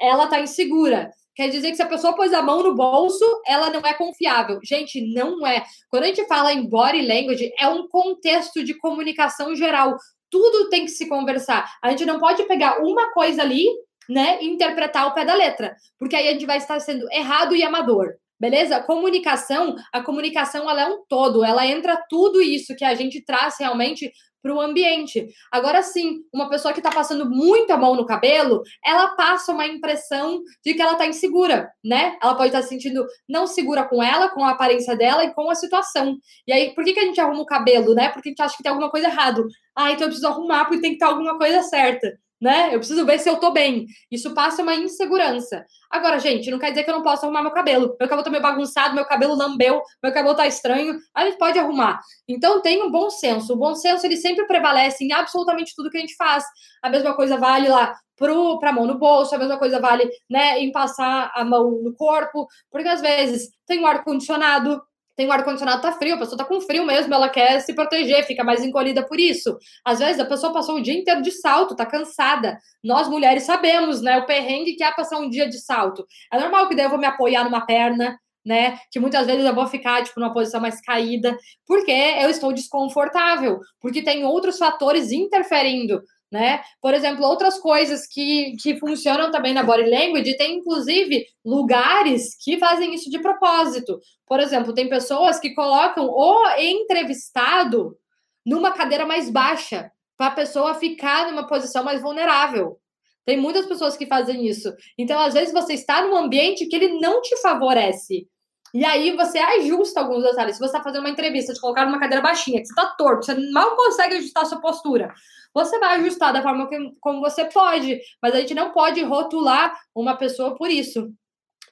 [0.00, 1.10] ela está insegura.
[1.36, 4.58] Quer dizer que se a pessoa pôs a mão no bolso, ela não é confiável.
[4.64, 5.64] Gente, não é.
[5.88, 9.96] Quando a gente fala em body language, é um contexto de comunicação geral.
[10.30, 11.72] Tudo tem que se conversar.
[11.82, 13.66] A gente não pode pegar uma coisa ali,
[14.08, 17.54] né, e interpretar o pé da letra, porque aí a gente vai estar sendo errado
[17.54, 18.14] e amador.
[18.38, 18.82] Beleza?
[18.82, 23.56] Comunicação, a comunicação ela é um todo, ela entra tudo isso que a gente traz
[23.58, 24.12] realmente
[24.44, 25.26] para o ambiente.
[25.50, 30.42] Agora sim, uma pessoa que está passando muita mão no cabelo, ela passa uma impressão
[30.62, 32.18] de que ela está insegura, né?
[32.22, 35.32] Ela pode estar tá se sentindo não segura com ela, com a aparência dela e
[35.32, 36.18] com a situação.
[36.46, 38.10] E aí, por que, que a gente arruma o cabelo, né?
[38.10, 39.42] Porque a gente acha que tem alguma coisa errada.
[39.74, 42.12] Ah, então eu preciso arrumar porque tem que estar alguma coisa certa
[42.44, 42.74] né?
[42.74, 43.86] Eu preciso ver se eu tô bem.
[44.10, 45.64] Isso passa uma insegurança.
[45.90, 47.96] Agora, gente, não quer dizer que eu não posso arrumar meu cabelo.
[47.98, 50.98] Meu cabelo tá meio bagunçado, meu cabelo lambeu, meu cabelo tá estranho.
[51.14, 52.00] A gente pode arrumar.
[52.28, 53.54] Então, tem um bom senso.
[53.54, 56.44] O bom senso, ele sempre prevalece em absolutamente tudo que a gente faz.
[56.82, 60.60] A mesma coisa vale lá para a mão no bolso, a mesma coisa vale né,
[60.60, 64.80] em passar a mão no corpo, porque às vezes tem um ar-condicionado,
[65.16, 68.24] tem o ar-condicionado tá frio, a pessoa tá com frio mesmo, ela quer se proteger,
[68.24, 69.56] fica mais encolhida por isso.
[69.84, 72.58] Às vezes a pessoa passou o dia inteiro de salto, tá cansada.
[72.82, 76.04] Nós mulheres sabemos, né, o perrengue que é passar um dia de salto.
[76.32, 78.78] É normal que daí eu vou me apoiar numa perna, né?
[78.92, 81.36] Que muitas vezes eu vou ficar, tipo, numa posição mais caída,
[81.66, 86.02] porque eu estou desconfortável, porque tem outros fatores interferindo
[86.34, 86.64] né?
[86.82, 92.58] Por exemplo, outras coisas que, que funcionam também na body language, tem inclusive lugares que
[92.58, 94.00] fazem isso de propósito.
[94.26, 97.96] Por exemplo, tem pessoas que colocam o entrevistado
[98.44, 102.78] numa cadeira mais baixa, para a pessoa ficar numa posição mais vulnerável.
[103.24, 104.74] Tem muitas pessoas que fazem isso.
[104.98, 108.26] Então, às vezes, você está num ambiente que ele não te favorece.
[108.74, 110.56] E aí você ajusta alguns detalhes.
[110.56, 113.24] Se você está fazendo uma entrevista, te colocar numa cadeira baixinha, que você está torto,
[113.24, 115.14] você mal consegue ajustar a sua postura.
[115.54, 119.72] Você vai ajustar da forma que, como você pode, mas a gente não pode rotular
[119.94, 121.08] uma pessoa por isso.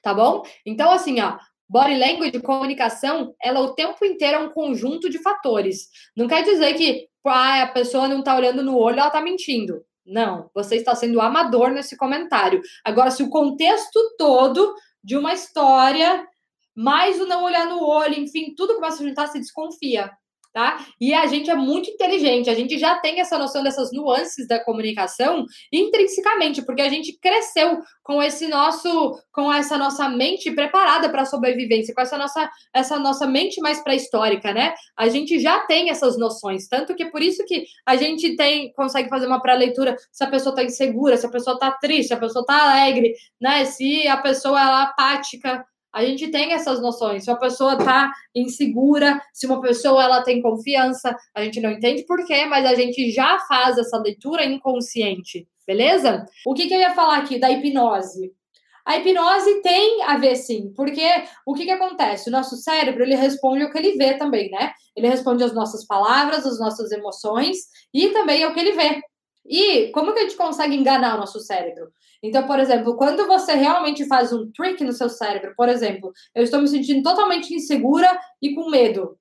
[0.01, 0.43] Tá bom?
[0.65, 1.37] Então, assim, ó,
[1.67, 5.89] Body language, comunicação, ela o tempo inteiro é um conjunto de fatores.
[6.15, 9.83] Não quer dizer que ah, a pessoa não está olhando no olho, ela está mentindo.
[10.05, 12.61] Não, você está sendo amador nesse comentário.
[12.83, 16.27] Agora, se o contexto todo de uma história
[16.75, 20.11] mais o não olhar no olho, enfim, tudo começa a juntar, se desconfia.
[20.53, 20.85] tá?
[21.01, 24.63] E a gente é muito inteligente, a gente já tem essa noção dessas nuances da
[24.63, 31.23] comunicação intrinsecamente, porque a gente cresceu com esse nosso, com essa nossa mente preparada para
[31.23, 34.75] a sobrevivência, com essa nossa, essa nossa mente mais pré-histórica, né?
[34.95, 39.09] A gente já tem essas noções, tanto que por isso que a gente tem consegue
[39.09, 42.19] fazer uma pré-leitura se a pessoa está insegura, se a pessoa está triste, se a
[42.19, 43.65] pessoa está alegre, né?
[43.65, 47.23] Se a pessoa é apática, a gente tem essas noções.
[47.23, 52.03] Se uma pessoa está insegura, se uma pessoa ela tem confiança, a gente não entende
[52.05, 56.25] por quê, mas a gente já faz essa leitura inconsciente, beleza?
[56.47, 58.31] O que, que eu ia falar aqui da hipnose?
[58.85, 61.07] A hipnose tem a ver sim, porque
[61.45, 62.27] o que, que acontece?
[62.27, 64.73] O nosso cérebro ele responde ao que ele vê também, né?
[64.95, 67.57] Ele responde às nossas palavras, às nossas emoções
[67.93, 69.01] e também ao que ele vê.
[69.45, 71.91] E como que a gente consegue enganar o nosso cérebro?
[72.21, 76.43] Então, por exemplo, quando você realmente faz um trick no seu cérebro, por exemplo, eu
[76.43, 79.17] estou me sentindo totalmente insegura e com medo.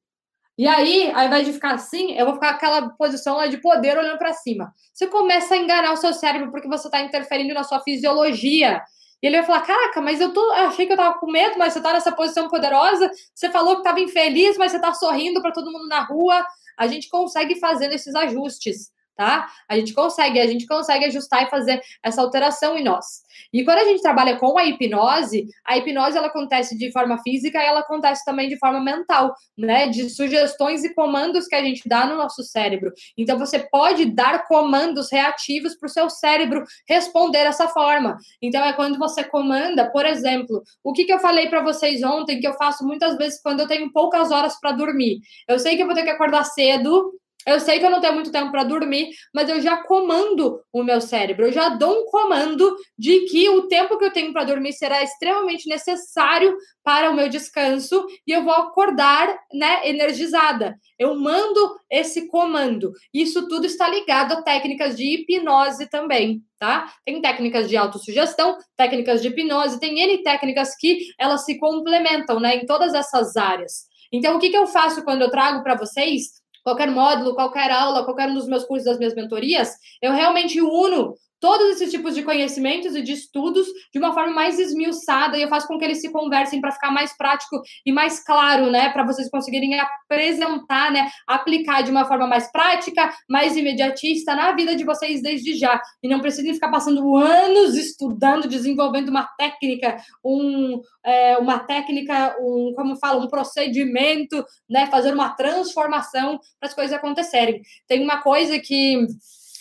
[0.56, 3.98] E aí, ao invés de ficar assim, eu vou ficar aquela posição lá de poder
[3.98, 4.72] olhando para cima.
[4.92, 8.80] Você começa a enganar o seu cérebro porque você está interferindo na sua fisiologia.
[9.20, 11.72] E ele vai falar: Caraca, mas eu tô, achei que eu tava com medo, mas
[11.72, 13.10] você tá nessa posição poderosa.
[13.34, 16.46] Você falou que tava infeliz, mas você tá sorrindo para todo mundo na rua.
[16.78, 18.92] A gente consegue fazendo esses ajustes
[19.22, 19.46] tá?
[19.68, 23.22] A gente consegue, a gente consegue ajustar e fazer essa alteração em nós.
[23.52, 27.62] E quando a gente trabalha com a hipnose, a hipnose ela acontece de forma física
[27.62, 29.88] e ela acontece também de forma mental, né?
[29.88, 32.92] De sugestões e comandos que a gente dá no nosso cérebro.
[33.16, 38.16] Então você pode dar comandos reativos para o seu cérebro responder dessa forma.
[38.42, 42.40] Então é quando você comanda, por exemplo, o que, que eu falei para vocês ontem
[42.40, 45.20] que eu faço muitas vezes quando eu tenho poucas horas para dormir.
[45.46, 48.14] Eu sei que eu vou ter que acordar cedo eu sei que eu não tenho
[48.14, 51.46] muito tempo para dormir, mas eu já comando o meu cérebro.
[51.46, 55.02] Eu já dou um comando de que o tempo que eu tenho para dormir será
[55.02, 60.76] extremamente necessário para o meu descanso e eu vou acordar, né, energizada.
[60.98, 62.92] Eu mando esse comando.
[63.12, 66.92] Isso tudo está ligado a técnicas de hipnose também, tá?
[67.04, 72.56] Tem técnicas de autossugestão, técnicas de hipnose, tem N técnicas que elas se complementam, né,
[72.56, 73.90] em todas essas áreas.
[74.12, 78.04] Então, o que, que eu faço quando eu trago para vocês qualquer módulo, qualquer aula,
[78.04, 82.22] qualquer um dos meus cursos, das minhas mentorias, eu realmente uno todos esses tipos de
[82.22, 86.00] conhecimentos e de estudos de uma forma mais esmiuçada e eu faço com que eles
[86.00, 91.10] se conversem para ficar mais prático e mais claro, né, para vocês conseguirem apresentar, né,
[91.26, 95.82] aplicar de uma forma mais prática, mais imediatista na vida de vocês desde já.
[96.00, 102.72] E não precisem ficar passando anos estudando, desenvolvendo uma técnica, um, é, uma técnica, um,
[102.76, 107.60] como falo, um procedimento, né, fazer uma transformação para as coisas acontecerem.
[107.88, 109.04] Tem uma coisa que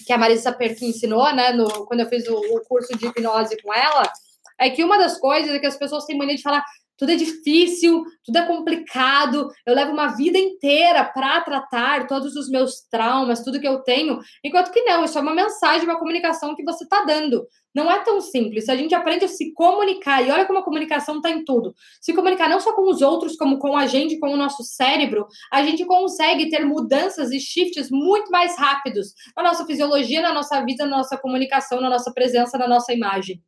[0.06, 3.62] que a Marisa Perkin ensinou, né, no, quando eu fiz o, o curso de hipnose
[3.62, 4.12] com ela,
[4.60, 6.64] é que uma das coisas é que as pessoas têm mania de falar
[7.02, 12.48] tudo é difícil, tudo é complicado, eu levo uma vida inteira para tratar todos os
[12.48, 16.56] meus traumas, tudo que eu tenho, enquanto que não, isso é uma mensagem, uma comunicação
[16.56, 17.44] que você está dando.
[17.74, 18.70] Não é tão simples.
[18.70, 21.74] A gente aprende a se comunicar, e olha como a comunicação está em tudo.
[22.00, 25.26] Se comunicar não só com os outros, como com a gente, com o nosso cérebro,
[25.52, 30.64] a gente consegue ter mudanças e shifts muito mais rápidos na nossa fisiologia, na nossa
[30.64, 33.42] vida, na nossa comunicação, na nossa presença, na nossa imagem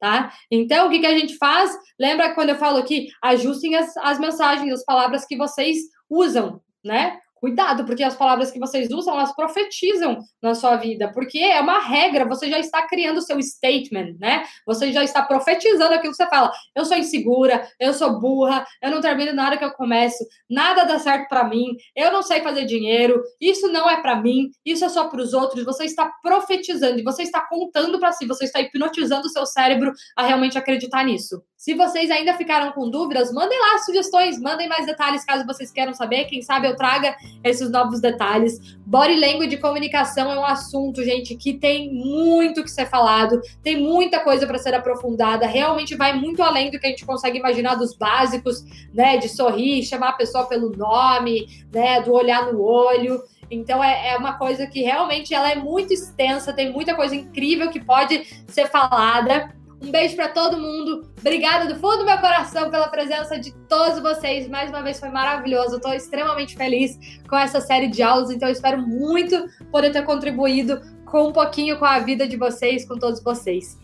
[0.00, 0.32] tá?
[0.50, 1.70] Então, o que, que a gente faz?
[1.98, 5.78] Lembra quando eu falo aqui, ajustem as, as mensagens, as palavras que vocês
[6.08, 7.18] usam, né?
[7.38, 11.80] Cuidado, porque as palavras que vocês usam, elas profetizam na sua vida, porque é uma
[11.80, 14.44] regra, você já está criando o seu statement, né?
[14.64, 16.50] Você já está profetizando aquilo que você fala.
[16.74, 20.98] Eu sou insegura, eu sou burra, eu não termino nada que eu começo, nada dá
[20.98, 24.88] certo para mim, eu não sei fazer dinheiro, isso não é para mim, isso é
[24.88, 25.62] só para os outros.
[25.64, 29.92] Você está profetizando e você está contando para si, você está hipnotizando o seu cérebro
[30.16, 31.42] a realmente acreditar nisso.
[31.66, 35.92] Se vocês ainda ficaram com dúvidas, mandem lá sugestões, mandem mais detalhes caso vocês queiram
[35.92, 36.26] saber.
[36.26, 38.78] Quem sabe eu traga esses novos detalhes.
[38.86, 43.82] Body language de comunicação é um assunto, gente, que tem muito que ser falado, tem
[43.82, 45.44] muita coisa para ser aprofundada.
[45.44, 48.62] Realmente vai muito além do que a gente consegue imaginar dos básicos,
[48.94, 49.16] né?
[49.16, 52.00] De sorrir, chamar a pessoa pelo nome, né?
[52.00, 53.20] Do olhar no olho.
[53.50, 57.70] Então é, é, uma coisa que realmente ela é muito extensa, tem muita coisa incrível
[57.70, 59.52] que pode ser falada.
[59.82, 61.06] Um beijo para todo mundo.
[61.18, 64.48] Obrigada do fundo do meu coração pela presença de todos vocês.
[64.48, 65.76] Mais uma vez foi maravilhoso.
[65.76, 66.98] Estou extremamente feliz
[67.28, 71.84] com essa série de aulas, então espero muito poder ter contribuído com um pouquinho com
[71.84, 73.78] a vida de vocês, com todos vocês.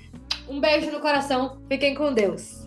[0.49, 1.59] Um beijo no coração.
[1.69, 2.67] Fiquem com Deus.